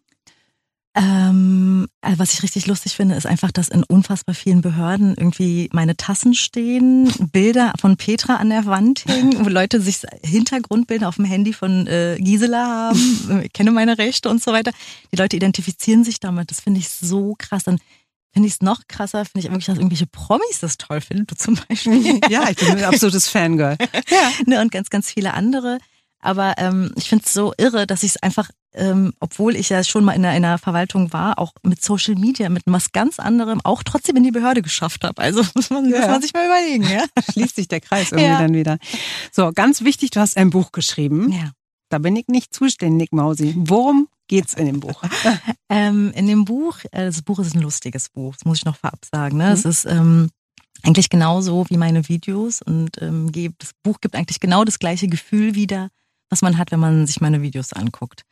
Ähm, 0.98 1.88
äh, 2.02 2.14
was 2.18 2.34
ich 2.34 2.42
richtig 2.42 2.66
lustig 2.66 2.96
finde, 2.96 3.14
ist 3.14 3.28
einfach, 3.28 3.52
dass 3.52 3.70
in 3.70 3.84
unfassbar 3.84 4.34
vielen 4.34 4.62
Behörden 4.62 5.14
irgendwie 5.16 5.70
meine 5.72 5.96
Tassen 5.96 6.34
stehen, 6.34 7.12
Bilder 7.32 7.74
von 7.80 7.98
Petra 7.98 8.38
an 8.38 8.50
der 8.50 8.66
Wand 8.66 9.06
hängen, 9.06 9.46
wo 9.46 9.50
Leute 9.50 9.80
sich 9.80 10.00
Hintergrundbilder 10.24 11.08
auf 11.08 11.18
dem 11.18 11.26
Handy 11.26 11.54
von 11.54 11.86
äh, 11.86 12.18
Gisela 12.20 12.66
haben, 12.66 13.42
ich 13.44 13.54
kenne 13.54 13.70
meine 13.70 14.00
Rechte 14.00 14.28
und 14.28 14.42
so 14.44 14.52
weiter. 14.52 14.72
Die 15.12 15.18
Leute 15.18 15.36
identifizieren 15.36 16.04
sich 16.04 16.20
damit. 16.20 16.50
Das 16.50 16.62
finde 16.62 16.80
ich 16.80 16.90
so 16.90 17.36
krass. 17.38 17.66
Dann 17.66 17.78
finde 18.34 18.48
ich 18.48 18.56
es 18.56 18.62
noch 18.62 18.82
krasser, 18.88 19.24
finde 19.26 19.46
ich 19.46 19.52
wirklich, 19.52 19.66
dass 19.66 19.78
irgendwelche 19.78 20.08
Promis 20.08 20.60
das 20.62 20.78
toll 20.78 21.02
finden, 21.02 21.28
du 21.28 21.36
zum 21.36 21.60
Beispiel. 21.68 22.22
ja, 22.30 22.50
ich 22.50 22.58
bin 22.58 22.70
ein 22.70 22.84
absolutes 22.84 23.28
Fangirl. 23.28 23.78
Ja. 24.10 24.32
ne, 24.46 24.62
und 24.62 24.72
ganz, 24.72 24.90
ganz 24.90 25.12
viele 25.12 25.34
andere. 25.34 25.78
Aber 26.28 26.56
ähm, 26.58 26.92
ich 26.96 27.08
finde 27.08 27.24
es 27.26 27.34
so 27.34 27.54
irre, 27.58 27.88
dass 27.88 28.04
ich 28.04 28.12
es 28.12 28.18
einfach, 28.22 28.50
ähm, 28.74 29.14
obwohl 29.22 29.56
ich 29.56 29.70
ja 29.70 29.82
schon 29.84 30.04
mal 30.04 30.12
in 30.12 30.26
einer, 30.26 30.36
in 30.36 30.44
einer 30.44 30.58
Verwaltung 30.58 31.14
war, 31.14 31.40
auch 31.40 31.54
mit 31.64 31.82
Social 31.82 32.16
Media, 32.16 32.50
mit 32.50 32.64
was 32.66 32.92
ganz 32.92 33.18
anderem, 33.18 33.62
auch 33.64 33.82
trotzdem 33.82 34.18
in 34.18 34.24
die 34.24 34.32
Behörde 34.32 34.62
geschafft 34.62 35.06
habe. 35.06 35.22
Also 35.22 35.42
muss 35.56 35.70
man, 35.70 35.90
Ja. 35.90 36.00
muss 36.00 36.08
man 36.08 36.22
sich 36.22 36.34
mal 36.34 36.46
überlegen, 36.46 36.84
ja. 36.84 37.06
Schließt 37.32 37.56
sich 37.56 37.70
der 37.70 37.80
Kreis 37.80 38.12
irgendwie 38.12 38.30
Ja. 38.30 38.40
dann 38.40 38.54
wieder. 38.54 38.78
So, 39.32 39.52
ganz 39.54 39.84
wichtig, 39.84 40.12
du 40.12 40.20
hast 40.20 40.36
ein 40.38 40.50
Buch 40.50 40.72
geschrieben. 40.74 41.32
ja. 41.32 41.52
Da 41.90 42.00
bin 42.00 42.18
ich 42.18 42.28
nicht 42.28 42.54
zuständig, 42.54 43.14
Mausi. 43.14 43.54
Worum 43.58 44.10
geht's 44.28 44.54
in 44.56 44.66
dem 44.66 44.80
Buch? 44.82 45.02
Ähm, 45.70 46.12
in 46.16 46.28
dem 46.28 46.44
Buch, 46.46 46.78
äh, 46.92 47.06
das 47.06 47.22
Buch 47.22 47.40
ist 47.40 47.54
ein 47.56 47.62
lustiges 47.62 48.10
Buch, 48.10 48.34
das 48.36 48.46
muss 48.46 48.58
ich 48.60 48.66
noch 48.66 48.78
vorab 48.78 49.00
sagen. 49.14 49.38
Ne? 49.38 49.46
Mhm. 49.48 49.52
Es 49.52 49.66
ist 49.66 49.86
ähm, 49.86 50.30
eigentlich 50.84 51.10
genauso 51.10 51.66
wie 51.70 51.78
meine 51.78 52.08
Videos 52.10 52.62
und 52.62 53.02
ähm, 53.02 53.32
das 53.60 53.72
Buch 53.84 54.00
gibt 54.02 54.16
eigentlich 54.16 54.40
genau 54.40 54.64
das 54.66 54.80
gleiche 54.80 55.08
Gefühl 55.08 55.56
wieder, 55.56 55.90
was 56.30 56.42
man 56.42 56.58
hat, 56.58 56.72
wenn 56.72 56.80
man 56.80 57.08
sich 57.08 57.22
meine 57.22 57.42
Videos 57.42 57.74
anguckt. 57.74 58.24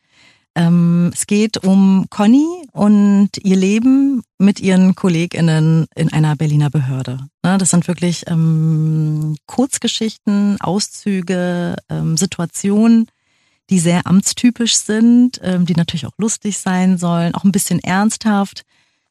Ähm, 0.56 1.10
es 1.12 1.26
geht 1.26 1.64
um 1.64 2.06
Conny 2.08 2.46
und 2.72 3.28
ihr 3.42 3.56
Leben 3.56 4.22
mit 4.38 4.58
ihren 4.58 4.94
KollegInnen 4.94 5.86
in 5.94 6.12
einer 6.12 6.34
Berliner 6.34 6.70
Behörde. 6.70 7.28
Ne, 7.42 7.58
das 7.58 7.70
sind 7.70 7.86
wirklich 7.88 8.24
ähm, 8.26 9.36
Kurzgeschichten, 9.44 10.58
Auszüge, 10.60 11.76
ähm, 11.90 12.16
Situationen, 12.16 13.06
die 13.68 13.78
sehr 13.78 14.06
amtstypisch 14.06 14.76
sind, 14.76 15.40
ähm, 15.42 15.66
die 15.66 15.74
natürlich 15.74 16.06
auch 16.06 16.16
lustig 16.16 16.56
sein 16.56 16.96
sollen, 16.96 17.34
auch 17.34 17.44
ein 17.44 17.52
bisschen 17.52 17.80
ernsthaft 17.80 18.62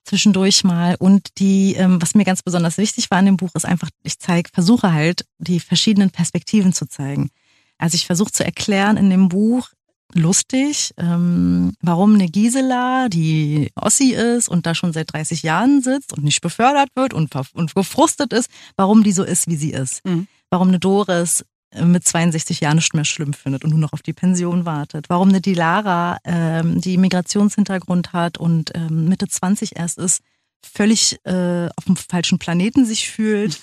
zwischendurch 0.03 0.63
mal. 0.63 0.95
Und 0.97 1.37
die, 1.37 1.75
ähm, 1.75 2.01
was 2.01 2.15
mir 2.15 2.25
ganz 2.25 2.41
besonders 2.41 2.79
wichtig 2.79 3.11
war 3.11 3.19
in 3.19 3.25
dem 3.25 3.37
Buch, 3.37 3.51
ist 3.53 3.65
einfach, 3.65 3.89
ich 4.03 4.17
zeige, 4.17 4.49
versuche 4.53 4.93
halt, 4.93 5.25
die 5.37 5.59
verschiedenen 5.59 6.09
Perspektiven 6.09 6.73
zu 6.73 6.87
zeigen. 6.87 7.29
Also 7.77 7.95
ich 7.95 8.05
versuche 8.05 8.31
zu 8.31 8.45
erklären 8.45 8.97
in 8.97 9.09
dem 9.09 9.29
Buch, 9.29 9.69
lustig, 10.13 10.93
ähm, 10.97 11.73
warum 11.81 12.15
eine 12.15 12.27
Gisela, 12.27 13.09
die 13.09 13.71
Ossi 13.75 14.13
ist 14.13 14.49
und 14.49 14.65
da 14.65 14.73
schon 14.73 14.93
seit 14.93 15.13
30 15.13 15.43
Jahren 15.43 15.81
sitzt 15.81 16.13
und 16.13 16.23
nicht 16.23 16.41
befördert 16.41 16.89
wird 16.95 17.13
und, 17.13 17.35
und 17.53 17.75
gefrustet 17.75 18.33
ist, 18.33 18.49
warum 18.77 19.03
die 19.03 19.11
so 19.11 19.23
ist, 19.23 19.47
wie 19.47 19.55
sie 19.55 19.71
ist. 19.71 20.05
Mhm. 20.05 20.27
Warum 20.49 20.69
eine 20.69 20.79
Doris 20.79 21.43
äh, 21.71 21.83
mit 21.83 22.07
62 22.07 22.61
Jahren 22.61 22.77
nicht 22.77 22.93
mehr 22.93 23.05
schlimm 23.05 23.33
findet 23.33 23.63
und 23.63 23.71
nur 23.71 23.79
noch 23.79 23.93
auf 23.93 24.01
die 24.01 24.13
Pension 24.13 24.65
wartet. 24.65 25.09
Warum 25.09 25.29
eine 25.29 25.41
Dilara, 25.41 26.17
ähm, 26.23 26.79
die 26.79 26.97
Migrationshintergrund 26.97 28.13
hat 28.13 28.37
und 28.37 28.71
ähm, 28.75 29.09
Mitte 29.09 29.27
20 29.27 29.75
erst 29.75 29.97
ist, 29.97 30.21
völlig 30.65 31.17
äh, 31.25 31.67
auf 31.75 31.85
dem 31.85 31.95
falschen 31.95 32.39
Planeten 32.39 32.85
sich 32.85 33.09
fühlt. 33.09 33.59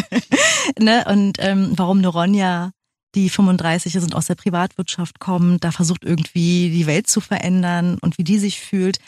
ne? 0.78 1.04
Und 1.08 1.36
ähm, 1.38 1.72
warum 1.76 1.98
eine 1.98 2.08
Ronja, 2.08 2.70
die 3.16 3.30
35 3.30 3.96
ist 3.96 4.04
und 4.04 4.14
aus 4.14 4.26
der 4.26 4.34
Privatwirtschaft 4.34 5.18
kommt, 5.18 5.64
da 5.64 5.72
versucht 5.72 6.04
irgendwie 6.04 6.70
die 6.70 6.86
Welt 6.86 7.08
zu 7.08 7.20
verändern 7.20 7.98
und 8.00 8.18
wie 8.18 8.24
die 8.24 8.38
sich 8.38 8.60
fühlt. 8.60 8.98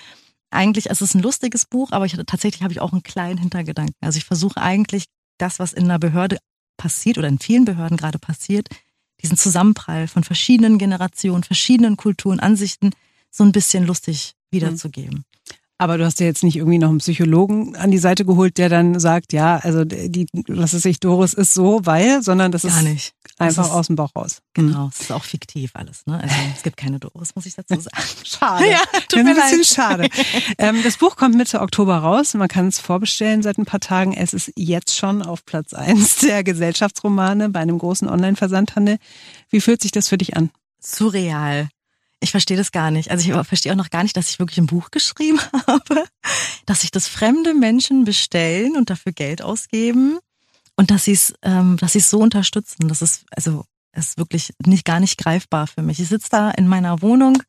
Eigentlich 0.51 0.87
ist 0.87 1.03
es 1.03 1.15
ein 1.15 1.23
lustiges 1.23 1.67
Buch, 1.67 1.93
aber 1.93 2.07
ich 2.07 2.15
hatte, 2.15 2.25
tatsächlich 2.25 2.63
habe 2.63 2.73
ich 2.73 2.81
auch 2.81 2.93
einen 2.93 3.03
kleinen 3.03 3.39
Hintergedanken. 3.39 3.95
Also 4.01 4.17
ich 4.17 4.25
versuche 4.25 4.61
eigentlich 4.61 5.05
das, 5.37 5.59
was 5.59 5.75
in 5.75 5.85
einer 5.85 5.99
Behörde 5.99 6.39
passiert 6.79 7.19
oder 7.19 7.29
in 7.29 7.39
vielen 7.39 7.67
Behörden 7.67 7.99
gerade 7.99 8.19
passiert, 8.19 8.69
diesen 9.21 9.37
Zusammenprall 9.37 10.09
von 10.09 10.25
verschiedenen 10.25 10.79
Generationen, 10.79 11.45
verschiedenen 11.45 11.97
Kulturen, 11.97 12.41
Ansichten 12.41 12.93
so 13.31 13.45
ein 13.45 13.53
bisschen 13.53 13.87
lustig 13.87 14.35
wiederzugeben. 14.51 15.25
Aber 15.81 15.97
du 15.97 16.05
hast 16.05 16.19
ja 16.19 16.27
jetzt 16.27 16.43
nicht 16.43 16.57
irgendwie 16.57 16.79
noch 16.79 16.89
einen 16.89 16.99
Psychologen 16.99 17.77
an 17.77 17.93
die 17.93 17.99
Seite 17.99 18.25
geholt, 18.25 18.59
der 18.59 18.69
dann 18.69 18.99
sagt, 18.99 19.33
ja, 19.33 19.59
also 19.59 19.85
die, 19.85 20.27
was 20.49 20.75
ist 20.75 20.85
ich, 20.85 20.99
Doris 20.99 21.35
ist 21.35 21.55
so, 21.55 21.81
weil, 21.85 22.21
sondern 22.23 22.51
das 22.51 22.63
Gar 22.63 22.79
ist 22.79 22.83
nicht. 22.83 23.13
einfach 23.39 23.67
ist- 23.67 23.71
aus 23.71 23.87
dem 23.87 23.95
Bauch 23.95 24.11
raus. 24.17 24.39
Genau, 24.55 24.89
es 24.93 25.03
ist 25.03 25.13
auch 25.13 25.23
fiktiv 25.23 25.71
alles. 25.75 26.05
Ne? 26.07 26.21
Also 26.21 26.35
es 26.57 26.65
gibt 26.65 26.77
keine 26.79 26.99
Doris, 26.99 27.37
muss 27.37 27.47
ich 27.47 27.55
dazu 27.55 27.75
sagen. 27.81 27.97
Schade. 28.25 28.69
Ja, 28.69 28.81
tut 29.09 29.21
ein 29.21 29.25
mir 29.27 29.35
bisschen 29.37 29.59
leid. 29.59 29.67
schade. 29.67 30.09
Ähm, 30.59 30.83
das 30.83 30.97
Buch 30.97 31.15
kommt 31.15 31.37
Mitte 31.37 31.61
Oktober 31.61 31.99
raus. 31.99 32.35
Man 32.35 32.49
kann 32.49 32.67
es 32.67 32.81
vorbestellen 32.81 33.43
seit 33.43 33.59
ein 33.59 33.65
paar 33.65 33.79
Tagen. 33.81 34.13
Es 34.15 34.35
ist 34.35 34.51
jetzt 34.57 34.97
schon 34.97 35.23
auf 35.23 35.45
Platz 35.45 35.73
eins 35.75 36.17
der 36.23 36.43
Gesellschaftsromane 36.43 37.51
bei 37.51 37.61
einem 37.61 37.79
großen 37.79 38.09
Online-Versandhandel. 38.09 38.99
Wie 39.51 39.61
fühlt 39.61 39.81
sich 39.83 39.93
das 39.93 40.09
für 40.09 40.19
dich 40.19 40.37
an? 40.37 40.51
Surreal. 40.81 41.69
Ich 42.21 42.31
verstehe 42.33 42.57
das 42.57 42.73
gar 42.73 42.91
nicht. 42.91 43.11
Also 43.11 43.29
ich 43.31 43.47
verstehe 43.47 43.73
auch 43.73 43.77
noch 43.77 43.91
gar 43.91 44.03
nicht, 44.03 44.17
dass 44.17 44.29
ich 44.29 44.39
wirklich 44.39 44.59
ein 44.59 44.67
Buch 44.67 44.91
geschrieben 44.91 45.41
habe, 45.67 46.05
dass 46.67 46.81
sich 46.81 46.91
das 46.91 47.07
fremde 47.07 47.55
Menschen 47.55 48.05
bestellen 48.05 48.77
und 48.77 48.91
dafür 48.91 49.13
Geld 49.13 49.43
ausgeben 49.43 50.19
und 50.77 50.91
dass 50.91 51.05
sie 51.05 51.13
es, 51.13 51.35
ähm, 51.43 51.77
dass 51.79 51.93
sie 51.93 51.99
es 51.99 52.11
so 52.11 52.19
unterstützen. 52.19 52.89
Das 52.89 53.03
ist 53.03 53.25
also 53.31 53.65
es 53.93 54.11
ist 54.11 54.19
wirklich 54.19 54.53
nicht 54.65 54.85
gar 54.85 55.01
nicht 55.01 55.19
greifbar 55.19 55.67
für 55.67 55.83
mich. 55.83 56.01
Ich 56.01 56.09
sitze 56.09 56.29
da 56.31 56.51
in 56.51 56.69
meiner 56.69 57.03
Wohnung 57.03 57.43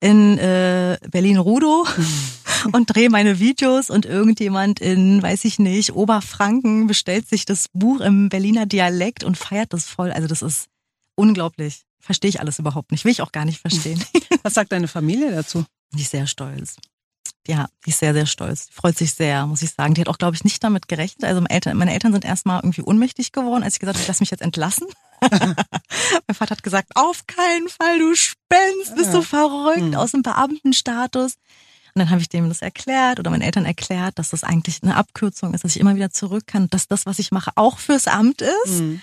in 0.00 0.36
äh, 0.38 0.98
Berlin-Rudow 1.10 1.86
und 2.72 2.86
drehe 2.86 3.08
meine 3.08 3.38
Videos 3.38 3.88
und 3.88 4.04
irgendjemand 4.04 4.80
in, 4.80 5.22
weiß 5.22 5.44
ich 5.46 5.58
nicht, 5.58 5.94
Oberfranken 5.94 6.86
bestellt 6.86 7.28
sich 7.28 7.44
das 7.46 7.68
Buch 7.72 8.00
im 8.00 8.28
Berliner 8.28 8.66
Dialekt 8.66 9.24
und 9.24 9.38
feiert 9.38 9.72
das 9.72 9.86
voll. 9.86 10.12
Also 10.12 10.28
das 10.28 10.42
ist 10.42 10.66
unglaublich. 11.14 11.85
Verstehe 12.06 12.28
ich 12.30 12.40
alles 12.40 12.58
überhaupt 12.58 12.92
nicht. 12.92 13.04
Will 13.04 13.12
ich 13.12 13.20
auch 13.22 13.32
gar 13.32 13.44
nicht 13.44 13.60
verstehen. 13.60 14.02
Was 14.42 14.54
sagt 14.54 14.72
deine 14.72 14.88
Familie 14.88 15.32
dazu? 15.32 15.64
Die 15.92 16.02
ist 16.02 16.12
sehr 16.12 16.26
stolz. 16.26 16.76
Ja, 17.48 17.68
die 17.84 17.90
ist 17.90 17.98
sehr, 18.00 18.12
sehr 18.14 18.26
stolz. 18.26 18.66
Die 18.66 18.72
freut 18.72 18.96
sich 18.96 19.12
sehr, 19.14 19.46
muss 19.46 19.62
ich 19.62 19.72
sagen. 19.72 19.94
Die 19.94 20.00
hat 20.00 20.08
auch, 20.08 20.18
glaube 20.18 20.34
ich, 20.36 20.44
nicht 20.44 20.62
damit 20.64 20.88
gerechnet. 20.88 21.24
Also 21.24 21.40
meine 21.40 21.50
Eltern, 21.50 21.76
meine 21.76 21.92
Eltern 21.92 22.12
sind 22.12 22.24
erstmal 22.24 22.58
irgendwie 22.60 22.82
ohnmächtig 22.82 23.32
geworden, 23.32 23.62
als 23.62 23.74
ich 23.74 23.80
gesagt 23.80 23.96
habe, 23.96 24.02
ich 24.02 24.08
lasse 24.08 24.22
mich 24.22 24.30
jetzt 24.30 24.40
entlassen. 24.42 24.86
mein 25.20 26.34
Vater 26.34 26.52
hat 26.52 26.62
gesagt, 26.62 26.90
auf 26.94 27.26
keinen 27.26 27.68
Fall, 27.68 27.98
du 27.98 28.14
spinnst, 28.14 28.96
bist 28.96 29.12
du 29.14 29.22
verrückt, 29.22 29.78
Hm. 29.80 29.94
aus 29.94 30.12
dem 30.12 30.22
Beamtenstatus. 30.22 31.34
Und 31.94 32.00
dann 32.00 32.10
habe 32.10 32.20
ich 32.20 32.28
dem 32.28 32.48
das 32.48 32.62
erklärt 32.62 33.18
oder 33.18 33.30
meinen 33.30 33.42
Eltern 33.42 33.64
erklärt, 33.64 34.18
dass 34.18 34.30
das 34.30 34.44
eigentlich 34.44 34.82
eine 34.82 34.96
Abkürzung 34.96 35.54
ist, 35.54 35.64
dass 35.64 35.74
ich 35.74 35.80
immer 35.80 35.96
wieder 35.96 36.10
zurück 36.10 36.46
kann, 36.46 36.68
dass 36.68 36.88
das, 36.88 37.06
was 37.06 37.18
ich 37.18 37.32
mache, 37.32 37.52
auch 37.54 37.78
fürs 37.78 38.06
Amt 38.06 38.42
ist. 38.42 38.80
Mhm. 38.80 39.00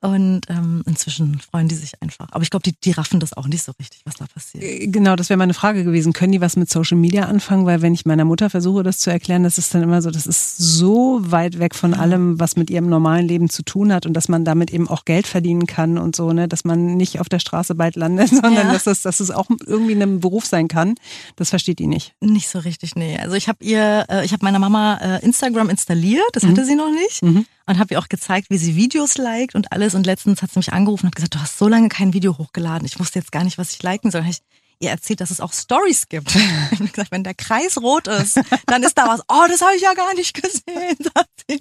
Und 0.00 0.42
ähm, 0.50 0.82
inzwischen 0.84 1.38
freuen 1.40 1.66
die 1.68 1.74
sich 1.76 2.02
einfach. 2.02 2.28
Aber 2.30 2.42
ich 2.42 2.50
glaube, 2.50 2.62
die, 2.62 2.74
die 2.84 2.90
raffen 2.90 3.20
das 3.20 3.32
auch 3.32 3.46
nicht 3.46 3.62
so 3.62 3.72
richtig, 3.78 4.02
was 4.04 4.16
da 4.16 4.26
passiert. 4.26 4.62
Äh, 4.62 4.86
Genau, 4.88 5.16
das 5.16 5.30
wäre 5.30 5.38
meine 5.38 5.54
Frage 5.54 5.82
gewesen. 5.82 6.12
Können 6.12 6.32
die 6.32 6.42
was 6.42 6.56
mit 6.56 6.68
Social 6.68 6.98
Media 6.98 7.24
anfangen? 7.24 7.64
Weil 7.64 7.80
wenn 7.80 7.94
ich 7.94 8.04
meiner 8.04 8.26
Mutter 8.26 8.50
versuche, 8.50 8.82
das 8.82 8.98
zu 8.98 9.10
erklären, 9.10 9.44
das 9.44 9.56
ist 9.56 9.74
dann 9.74 9.82
immer 9.82 10.02
so, 10.02 10.10
das 10.10 10.26
ist 10.26 10.58
so 10.58 11.20
weit 11.22 11.58
weg 11.58 11.74
von 11.74 11.94
allem, 11.94 12.38
was 12.38 12.56
mit 12.56 12.68
ihrem 12.68 12.86
normalen 12.90 13.26
Leben 13.26 13.48
zu 13.48 13.62
tun 13.62 13.92
hat 13.94 14.04
und 14.04 14.12
dass 14.12 14.28
man 14.28 14.44
damit 14.44 14.72
eben 14.74 14.88
auch 14.88 15.06
Geld 15.06 15.26
verdienen 15.26 15.66
kann 15.66 15.96
und 15.96 16.14
so, 16.14 16.32
ne, 16.34 16.48
dass 16.48 16.64
man 16.64 16.96
nicht 16.98 17.18
auf 17.20 17.30
der 17.30 17.38
Straße 17.38 17.74
bald 17.74 17.96
landet, 17.96 18.28
sondern 18.42 18.52
Ja. 18.54 18.72
dass 18.74 18.84
das, 18.84 19.00
dass 19.00 19.20
es 19.20 19.30
auch 19.30 19.48
irgendwie 19.64 19.92
ein 20.00 20.20
Beruf 20.20 20.44
sein 20.44 20.68
kann. 20.68 20.96
Das 21.36 21.48
versteht 21.48 21.78
die 21.78 21.86
nicht. 21.86 22.14
Nicht 22.20 22.50
so 22.50 22.58
richtig, 22.58 22.94
nee. 22.94 23.18
Also 23.18 23.36
ich 23.36 23.48
habe 23.48 23.64
ihr, 23.64 24.04
äh, 24.10 24.24
ich 24.26 24.32
habe 24.34 24.44
meiner 24.44 24.58
Mama 24.58 24.96
äh, 25.00 25.24
Instagram 25.24 25.70
installiert, 25.70 26.24
das 26.34 26.44
hatte 26.44 26.66
sie 26.66 26.74
noch 26.74 26.90
nicht. 26.90 27.22
Mhm. 27.22 27.46
Und 27.66 27.78
habe 27.78 27.94
ihr 27.94 27.98
auch 27.98 28.08
gezeigt, 28.08 28.50
wie 28.50 28.58
sie 28.58 28.76
Videos 28.76 29.16
liked 29.16 29.54
und 29.54 29.72
alles. 29.72 29.94
Und 29.94 30.04
letztens 30.04 30.42
hat 30.42 30.50
sie 30.50 30.58
mich 30.58 30.72
angerufen 30.72 31.06
und 31.06 31.08
hat 31.08 31.16
gesagt, 31.16 31.34
du 31.34 31.40
hast 31.40 31.58
so 31.58 31.66
lange 31.66 31.88
kein 31.88 32.12
Video 32.12 32.36
hochgeladen. 32.36 32.86
Ich 32.86 32.98
wusste 32.98 33.18
jetzt 33.18 33.32
gar 33.32 33.42
nicht, 33.42 33.56
was 33.56 33.72
ich 33.72 33.82
liken 33.82 34.10
soll. 34.10 34.24
Ich 34.28 34.40
ihr 34.80 34.90
erzählt, 34.90 35.20
dass 35.20 35.30
es 35.30 35.40
auch 35.40 35.52
Stories 35.52 36.08
gibt. 36.08 36.34
Ich 36.74 36.80
habe 36.80 36.90
gesagt, 36.90 37.12
wenn 37.12 37.24
der 37.24 37.34
Kreis 37.34 37.78
rot 37.78 38.08
ist, 38.08 38.40
dann 38.66 38.82
ist 38.82 38.98
da 38.98 39.06
was. 39.06 39.20
Oh, 39.28 39.44
das 39.48 39.60
habe 39.60 39.76
ich 39.76 39.82
ja 39.82 39.94
gar 39.94 40.12
nicht 40.14 40.34
gesehen. 40.34 40.96
sagt 40.98 41.30
sie. 41.48 41.60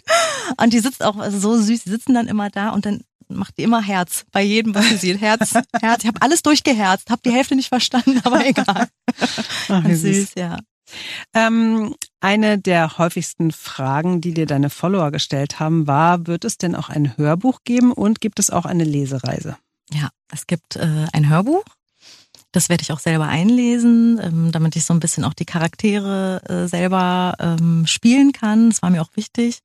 Und 0.58 0.74
die 0.74 0.80
sitzt 0.80 1.04
auch 1.04 1.18
also 1.18 1.38
so 1.38 1.62
süß. 1.62 1.84
Die 1.84 1.90
sitzen 1.90 2.16
dann 2.16 2.28
immer 2.28 2.50
da 2.50 2.70
und 2.70 2.86
dann 2.86 3.04
macht 3.28 3.58
die 3.58 3.64
immer 3.64 3.82
Herz 3.82 4.26
bei 4.32 4.42
jedem, 4.42 4.74
was 4.74 4.90
sie 4.90 4.98
sieht. 4.98 5.22
Herz, 5.22 5.54
Herz. 5.80 6.04
Ich 6.04 6.08
habe 6.08 6.22
alles 6.22 6.42
durchgeherzt, 6.42 7.10
habe 7.10 7.22
die 7.24 7.32
Hälfte 7.32 7.56
nicht 7.56 7.70
verstanden, 7.70 8.22
aber 8.24 8.46
egal. 8.46 8.88
Ach, 9.70 9.86
süß. 9.86 10.02
süß, 10.02 10.32
ja. 10.36 10.58
Ähm, 11.34 11.96
eine 12.24 12.58
der 12.58 12.98
häufigsten 12.98 13.52
Fragen, 13.52 14.22
die 14.22 14.34
dir 14.34 14.46
deine 14.46 14.70
Follower 14.70 15.12
gestellt 15.12 15.60
haben, 15.60 15.88
war, 15.88 16.26
wird 16.26 16.46
es 16.46 16.58
denn 16.58 16.74
auch 16.74 16.90
ein 16.90 17.18
Hörbuch 17.18 17.60
geben 17.66 17.92
und 17.92 18.22
gibt 18.22 18.40
es 18.40 18.50
auch 18.50 18.66
eine 18.66 18.86
Lesereise? 18.86 19.58
Ja, 19.92 20.10
es 20.32 20.48
gibt 20.48 20.78
äh, 20.78 21.06
ein 21.12 21.30
Hörbuch. 21.30 21.66
Das 22.54 22.70
werde 22.70 22.82
ich 22.82 22.94
auch 22.94 23.00
selber 23.00 23.28
einlesen, 23.28 24.22
ähm, 24.24 24.52
damit 24.54 24.76
ich 24.78 24.86
so 24.86 24.94
ein 24.94 25.02
bisschen 25.02 25.26
auch 25.26 25.34
die 25.34 25.46
Charaktere 25.46 26.42
äh, 26.48 26.68
selber 26.68 27.36
ähm, 27.40 27.86
spielen 27.88 28.32
kann. 28.32 28.70
Das 28.70 28.82
war 28.82 28.90
mir 28.90 29.02
auch 29.02 29.16
wichtig. 29.16 29.60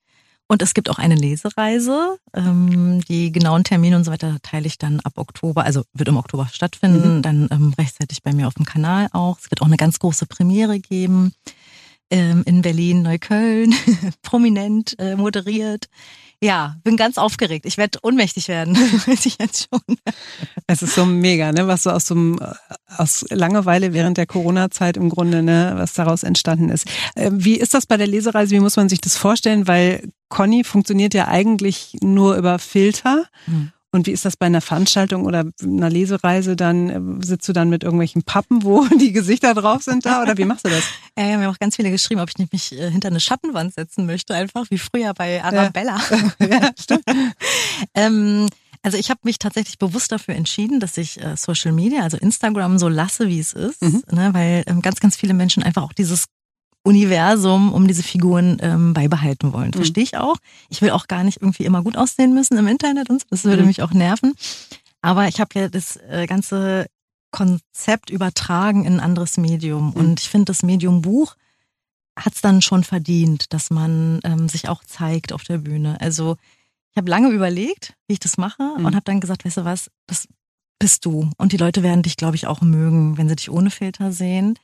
Und 0.49 0.61
es 0.63 0.75
gibt 0.75 0.91
auch 0.91 0.99
eine 0.99 1.15
Lesereise. 1.15 2.19
Ähm, 2.35 3.03
die 3.09 3.31
genauen 3.31 3.63
Termine 3.63 3.95
und 3.97 4.05
so 4.05 4.11
weiter 4.11 4.39
teile 4.43 4.67
ich 4.67 4.79
dann 4.79 4.99
ab 5.01 5.13
Oktober, 5.17 5.65
also 5.65 5.85
wird 5.93 6.09
im 6.09 6.17
Oktober 6.17 6.49
stattfinden, 6.51 7.23
dann 7.23 7.49
ähm, 7.53 7.73
rechtzeitig 7.79 8.23
bei 8.23 8.33
mir 8.33 8.49
auf 8.49 8.55
dem 8.55 8.65
Kanal 8.65 9.09
auch. 9.13 9.39
Es 9.39 9.51
wird 9.51 9.63
auch 9.63 9.67
eine 9.67 9.77
ganz 9.77 10.01
große 10.01 10.27
Premiere 10.27 10.81
geben 10.81 11.35
ähm, 12.11 12.43
in 12.47 12.63
Berlin, 12.63 13.03
Neukölln, 13.03 13.75
prominent 14.23 14.99
äh, 14.99 15.17
moderiert. 15.17 15.89
Ja, 16.41 16.77
bin 16.85 16.97
ganz 16.97 17.19
aufgeregt. 17.19 17.67
Ich 17.67 17.79
werde 17.79 17.99
ohnmächtig 18.03 18.47
werden, 18.47 18.77
weiß 19.07 19.27
ich 19.27 19.39
jetzt 19.41 19.69
schon. 19.69 19.97
Es 20.69 20.83
ist 20.83 20.95
so 20.95 21.05
mega, 21.05 21.51
ne, 21.51 21.67
was 21.67 21.83
so 21.83 21.91
aus 21.91 22.07
so 22.07 22.15
einem, 22.15 22.39
aus 22.97 23.25
Langeweile 23.31 23.93
während 23.93 24.19
der 24.19 24.27
Corona-Zeit 24.27 24.97
im 24.97 25.09
Grunde, 25.09 25.43
ne, 25.43 25.73
was 25.75 25.95
daraus 25.95 26.23
entstanden 26.23 26.69
ist. 26.69 26.87
Ähm, 27.17 27.45
wie 27.45 27.57
ist 27.57 27.75
das 27.75 27.87
bei 27.87 27.97
der 27.97 28.07
Lesereise? 28.07 28.55
Wie 28.55 28.61
muss 28.61 28.77
man 28.77 28.89
sich 28.89 29.01
das 29.01 29.17
vorstellen? 29.17 29.67
Weil 29.67 30.11
Conny 30.29 30.63
funktioniert 30.63 31.13
ja 31.13 31.27
eigentlich 31.27 31.97
nur 32.03 32.37
über 32.37 32.61
Filter. 32.61 33.25
Mhm. 33.47 33.73
Und 33.91 34.07
wie 34.07 34.11
ist 34.11 34.25
das 34.25 34.37
bei 34.37 34.47
einer 34.47 34.61
Veranstaltung 34.61 35.25
oder 35.25 35.45
einer 35.63 35.89
Lesereise 35.89 36.57
dann? 36.57 37.23
Sitzt 37.23 37.49
du 37.49 37.55
dann 37.55 37.71
mit 37.71 37.85
irgendwelchen 37.85 38.23
Pappen, 38.23 38.63
wo 38.63 38.85
die 39.01 39.13
Gesichter 39.13 39.55
drauf 39.55 39.83
sind 39.83 40.05
da? 40.05 40.23
Oder 40.23 40.37
wie 40.37 40.45
machst 40.45 40.67
du 40.67 40.71
das? 40.71 40.85
Ja, 41.17 41.25
ja, 41.25 41.39
mir 41.39 41.47
haben 41.47 41.55
auch 41.55 41.59
ganz 41.59 41.77
viele 41.77 41.91
geschrieben, 41.91 42.21
ob 42.21 42.29
ich 42.29 42.39
nicht 42.39 42.53
mich 42.53 42.73
äh, 42.73 42.91
hinter 42.91 43.09
eine 43.09 43.21
Schattenwand 43.21 43.75
setzen 43.75 44.05
möchte, 44.05 44.35
einfach 44.35 44.67
wie 44.71 44.79
früher 44.79 45.15
bei 45.15 45.43
Arabella. 45.43 45.99
Ja, 46.39 46.47
ja 46.47 46.71
stimmt. 46.79 47.05
ähm, 47.95 48.49
also 48.83 48.99
ich 48.99 49.11
habe 49.11 49.21
mich 49.25 49.39
tatsächlich 49.39 49.79
bewusst 49.79 50.13
dafür 50.13 50.35
entschieden, 50.35 50.81
dass 50.81 50.97
ich 50.99 51.21
äh, 51.23 51.37
Social 51.37 51.73
Media, 51.73 52.03
also 52.03 52.17
Instagram, 52.17 52.79
so 52.79 52.89
lasse, 52.89 53.29
wie 53.29 53.41
es 53.41 53.53
ist, 53.53 53.83
mhm. 53.83 54.03
ne, 54.11 54.31
weil 54.33 54.65
ähm, 54.67 54.83
ganz, 54.83 55.01
ganz 55.01 55.17
viele 55.17 55.35
Menschen 55.35 55.63
einfach 55.63 55.83
auch 55.83 55.93
dieses 55.93 56.27
Universum 56.85 57.73
um 57.73 57.87
diese 57.87 58.03
Figuren 58.03 58.59
ähm, 58.61 58.95
beibehalten 58.95 59.53
wollen. 59.53 59.69
Mhm. 59.69 59.75
Verstehe 59.75 60.05
ich 60.05 60.17
auch. 60.17 60.37
Ich 60.69 60.81
will 60.81 60.91
auch 60.91 61.07
gar 61.07 61.25
nicht 61.25 61.41
irgendwie 61.43 61.65
immer 61.65 61.83
gut 61.83 61.97
aussehen 61.97 62.35
müssen 62.35 62.57
im 62.57 62.67
Internet 62.67 63.11
und 63.11 63.21
so. 63.21 63.27
Das 63.31 63.45
würde 63.45 63.63
mhm. 63.63 63.69
mich 63.69 63.83
auch 63.83 63.93
nerven. 63.93 64.35
Aber 65.03 65.29
ich 65.29 65.41
habe 65.41 65.51
ja 65.59 65.69
das 65.69 65.97
äh, 66.09 66.27
ganze 66.27 66.87
Konzept 67.31 68.11
übertragen 68.11 68.85
in 68.85 68.95
ein 68.95 69.01
anderes 69.01 69.37
Medium. 69.37 69.91
Mhm. 69.91 69.93
Und 69.93 70.21
ich 70.21 70.29
finde, 70.29 70.47
das 70.47 70.63
Medium 70.63 71.03
Buch 71.03 71.37
hat 72.19 72.35
es 72.35 72.41
dann 72.41 72.63
schon 72.63 72.85
verdient, 72.85 73.53
dass 73.53 73.71
man 73.71 74.21
ähm, 74.25 74.49
sich 74.49 74.69
auch 74.69 74.83
zeigt 74.83 75.33
auf 75.33 75.45
der 75.45 75.59
Bühne. 75.59 76.01
Also 76.01 76.37
ich 76.91 76.97
habe 76.97 77.11
lange 77.11 77.29
überlegt, 77.29 77.95
wie 78.09 78.15
ich 78.15 78.21
das 78.21 78.39
mache 78.39 78.63
mhm. 78.63 78.87
und 78.87 78.95
habe 78.95 79.05
dann 79.05 79.21
gesagt, 79.21 79.45
weißt 79.45 79.59
du 79.59 79.65
was, 79.65 79.91
das 80.07 80.27
bist 80.79 81.05
du. 81.05 81.31
Und 81.37 81.53
die 81.53 81.59
Leute 81.59 81.83
werden 81.83 82.03
dich, 82.03 82.17
glaube 82.17 82.37
ich, 82.37 82.47
auch 82.47 82.61
mögen, 82.61 83.19
wenn 83.19 83.29
sie 83.29 83.37
dich 83.37 83.51
ohne 83.51 83.71
Filter 83.71 84.11
sehen 84.11 84.59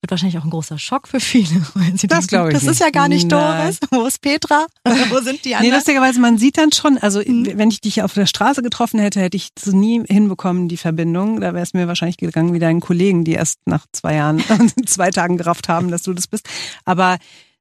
wird 0.00 0.10
wahrscheinlich 0.10 0.38
auch 0.38 0.44
ein 0.44 0.50
großer 0.50 0.78
Schock 0.78 1.08
für 1.08 1.20
viele. 1.20 1.60
Weil 1.74 1.96
sie 1.96 2.06
das 2.06 2.26
glaube 2.26 2.48
ich. 2.48 2.54
Das 2.54 2.62
nicht. 2.62 2.72
ist 2.72 2.80
ja 2.80 2.90
gar 2.90 3.08
nicht. 3.08 3.30
Doris. 3.30 3.78
Wo 3.90 4.06
ist 4.06 4.20
Petra? 4.20 4.66
Wo 5.10 5.20
sind 5.20 5.44
die 5.44 5.54
anderen? 5.54 5.70
Nee, 5.70 5.76
lustigerweise, 5.76 6.20
man 6.20 6.38
sieht 6.38 6.58
dann 6.58 6.72
schon, 6.72 6.98
also 6.98 7.20
mhm. 7.20 7.52
wenn 7.56 7.70
ich 7.70 7.80
dich 7.80 8.02
auf 8.02 8.14
der 8.14 8.26
Straße 8.26 8.62
getroffen 8.62 8.98
hätte, 9.00 9.20
hätte 9.20 9.36
ich 9.36 9.50
so 9.58 9.76
nie 9.76 10.02
hinbekommen, 10.06 10.68
die 10.68 10.76
Verbindung. 10.76 11.40
Da 11.40 11.54
wäre 11.54 11.62
es 11.62 11.74
mir 11.74 11.86
wahrscheinlich 11.86 12.16
gegangen 12.16 12.54
wie 12.54 12.58
deinen 12.58 12.80
Kollegen, 12.80 13.24
die 13.24 13.32
erst 13.32 13.58
nach 13.66 13.86
zwei 13.92 14.14
Jahren, 14.14 14.42
zwei 14.86 15.10
Tagen 15.10 15.36
gerafft 15.36 15.68
haben, 15.68 15.90
dass 15.90 16.02
du 16.02 16.14
das 16.14 16.26
bist. 16.26 16.48
Aber 16.84 17.18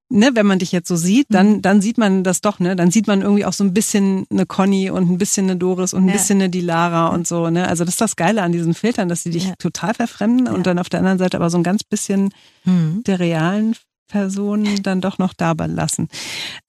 ne, 0.10 0.32
wenn 0.34 0.46
man 0.46 0.60
dich 0.60 0.72
jetzt 0.72 0.88
so 0.88 0.96
sieht, 0.96 1.28
dann, 1.30 1.54
mhm. 1.54 1.62
dann 1.62 1.82
sieht 1.82 1.98
man 1.98 2.24
das 2.24 2.42
doch, 2.42 2.60
ne? 2.60 2.76
Dann 2.76 2.92
sieht 2.92 3.08
man 3.08 3.22
irgendwie 3.22 3.46
auch 3.46 3.54
so 3.54 3.64
ein 3.64 3.74
bisschen 3.74 4.26
eine 4.30 4.46
Conny 4.46 4.90
und 4.90 5.10
ein 5.10 5.18
bisschen 5.18 5.46
eine 5.46 5.58
Doris 5.58 5.94
und 5.94 6.04
ein 6.04 6.08
ja. 6.08 6.14
bisschen 6.14 6.40
eine 6.40 6.50
Dilara 6.50 7.08
und 7.08 7.28
so, 7.28 7.50
ne? 7.50 7.68
Also 7.68 7.86
das 7.86 7.96
ist 7.96 8.02
das 8.02 8.16
Geile 8.16 8.42
an 8.42 8.52
diesen 8.52 8.74
Filtern, 8.74 9.10
dass 9.10 9.24
sie 9.24 9.30
dich 9.30 9.46
ja. 9.46 9.54
total 9.58 9.94
verfremden 9.94 10.48
ja. 10.48 10.52
und 10.52 10.68
dann 10.68 10.80
auf 10.80 10.90
der 10.90 11.00
anderen 11.00 11.20
Seite 11.20 11.38
aber 11.38 11.50
so 11.50 11.58
ein 11.58 11.64
ganz 11.64 11.84
bisschen 11.84 12.34
mhm. 12.66 13.04
der 13.06 13.20
realen 13.20 13.76
Person 14.10 14.82
dann 14.82 15.02
doch 15.02 15.20
noch 15.20 15.34
dabei 15.34 15.68
lassen. 15.68 16.10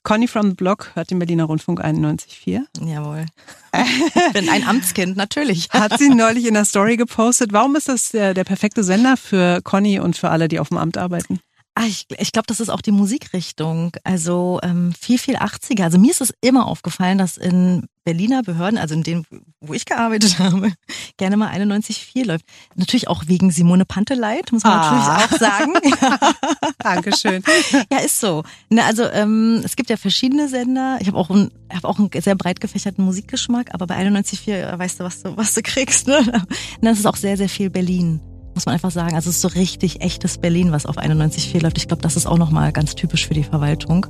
Conny 0.04 0.28
from 0.28 0.50
the 0.50 0.54
Block 0.54 0.90
hört 0.94 1.10
den 1.10 1.18
Berliner 1.18 1.44
Rundfunk 1.44 1.82
91.4. 1.82 2.60
Jawohl. 2.86 3.26
Ich 3.72 4.32
bin 4.32 4.48
ein 4.48 4.66
Amtskind, 4.66 5.16
natürlich. 5.16 5.68
Hat 5.70 5.96
sie 5.98 6.10
neulich 6.10 6.44
in 6.46 6.54
der 6.54 6.64
Story 6.64 6.96
gepostet. 6.96 7.52
Warum 7.52 7.76
ist 7.76 7.88
das 7.88 8.10
der, 8.10 8.34
der 8.34 8.44
perfekte 8.44 8.82
Sender 8.82 9.16
für 9.16 9.60
Conny 9.62 10.00
und 10.00 10.16
für 10.16 10.28
alle, 10.28 10.48
die 10.48 10.58
auf 10.58 10.68
dem 10.68 10.76
Amt 10.76 10.98
arbeiten? 10.98 11.40
Ah, 11.80 11.86
ich 11.86 12.04
ich 12.18 12.32
glaube, 12.32 12.44
das 12.46 12.60
ist 12.60 12.68
auch 12.68 12.82
die 12.82 12.92
Musikrichtung. 12.92 13.92
Also 14.04 14.60
ähm, 14.62 14.92
viel, 14.92 15.16
viel 15.16 15.36
80er. 15.36 15.84
Also 15.84 15.98
mir 15.98 16.10
ist 16.10 16.20
es 16.20 16.34
immer 16.42 16.66
aufgefallen, 16.66 17.16
dass 17.16 17.38
in 17.38 17.86
Berliner 18.04 18.42
Behörden, 18.42 18.78
also 18.78 18.94
in 18.94 19.02
denen, 19.02 19.24
wo 19.62 19.72
ich 19.72 19.86
gearbeitet 19.86 20.38
habe, 20.40 20.74
gerne 21.16 21.38
mal 21.38 21.50
91.4 21.50 22.26
läuft. 22.26 22.44
Natürlich 22.74 23.08
auch 23.08 23.28
wegen 23.28 23.50
Simone 23.50 23.86
Panteleit, 23.86 24.52
muss 24.52 24.62
man 24.62 24.74
ah. 24.74 24.90
natürlich 24.90 25.24
auch 25.24 25.38
sagen. 25.38 25.72
Dankeschön. 26.80 27.42
Ja, 27.90 28.00
ist 28.00 28.20
so. 28.20 28.42
Ne, 28.68 28.84
also 28.84 29.04
ähm, 29.04 29.62
es 29.64 29.74
gibt 29.74 29.88
ja 29.88 29.96
verschiedene 29.96 30.50
Sender. 30.50 30.98
Ich 31.00 31.06
habe 31.06 31.16
auch, 31.16 31.30
ein, 31.30 31.50
hab 31.72 31.86
auch 31.86 31.98
einen 31.98 32.10
sehr 32.20 32.34
breit 32.34 32.60
gefächerten 32.60 33.02
Musikgeschmack, 33.02 33.72
aber 33.72 33.86
bei 33.86 33.96
91.4 33.96 34.52
äh, 34.52 34.78
weißt 34.78 35.00
du, 35.00 35.04
was 35.04 35.22
du, 35.22 35.34
was 35.34 35.54
du 35.54 35.62
kriegst. 35.62 36.08
Ne? 36.08 36.18
Und 36.18 36.82
das 36.82 36.98
ist 36.98 37.06
auch 37.06 37.16
sehr, 37.16 37.38
sehr 37.38 37.48
viel 37.48 37.70
Berlin 37.70 38.20
muss 38.54 38.66
man 38.66 38.74
einfach 38.74 38.90
sagen. 38.90 39.14
Also 39.14 39.30
es 39.30 39.36
ist 39.36 39.42
so 39.42 39.48
richtig 39.48 40.02
echtes 40.02 40.38
Berlin, 40.38 40.72
was 40.72 40.86
auf 40.86 40.98
91.4 40.98 41.62
läuft. 41.62 41.78
Ich 41.78 41.88
glaube, 41.88 42.02
das 42.02 42.16
ist 42.16 42.26
auch 42.26 42.38
nochmal 42.38 42.72
ganz 42.72 42.94
typisch 42.94 43.26
für 43.26 43.34
die 43.34 43.44
Verwaltung. 43.44 44.06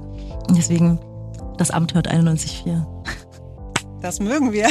Und 0.49 0.57
deswegen, 0.57 0.99
das 1.59 1.71
Amt 1.71 1.95
hört 1.95 2.11
91.4. 2.11 2.85
Das 4.01 4.19
mögen 4.19 4.53
wir. 4.53 4.69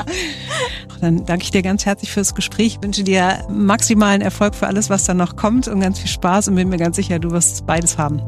Dann 1.00 1.24
danke 1.24 1.44
ich 1.44 1.50
dir 1.50 1.62
ganz 1.62 1.86
herzlich 1.86 2.10
fürs 2.10 2.34
Gespräch. 2.34 2.78
Ich 2.78 2.82
wünsche 2.82 3.04
dir 3.04 3.46
maximalen 3.48 4.20
Erfolg 4.20 4.54
für 4.54 4.66
alles, 4.66 4.90
was 4.90 5.04
da 5.04 5.14
noch 5.14 5.36
kommt 5.36 5.68
und 5.68 5.80
ganz 5.80 6.00
viel 6.00 6.10
Spaß 6.10 6.48
und 6.48 6.56
bin 6.56 6.68
mir 6.68 6.78
ganz 6.78 6.96
sicher, 6.96 7.18
du 7.18 7.30
wirst 7.30 7.66
beides 7.66 7.96
haben. 7.96 8.22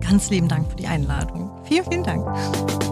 Ganz 0.00 0.30
lieben 0.30 0.48
Dank 0.48 0.70
für 0.70 0.76
die 0.76 0.86
Einladung. 0.86 1.50
Vielen, 1.64 1.84
vielen 1.84 2.04
Dank. 2.04 2.89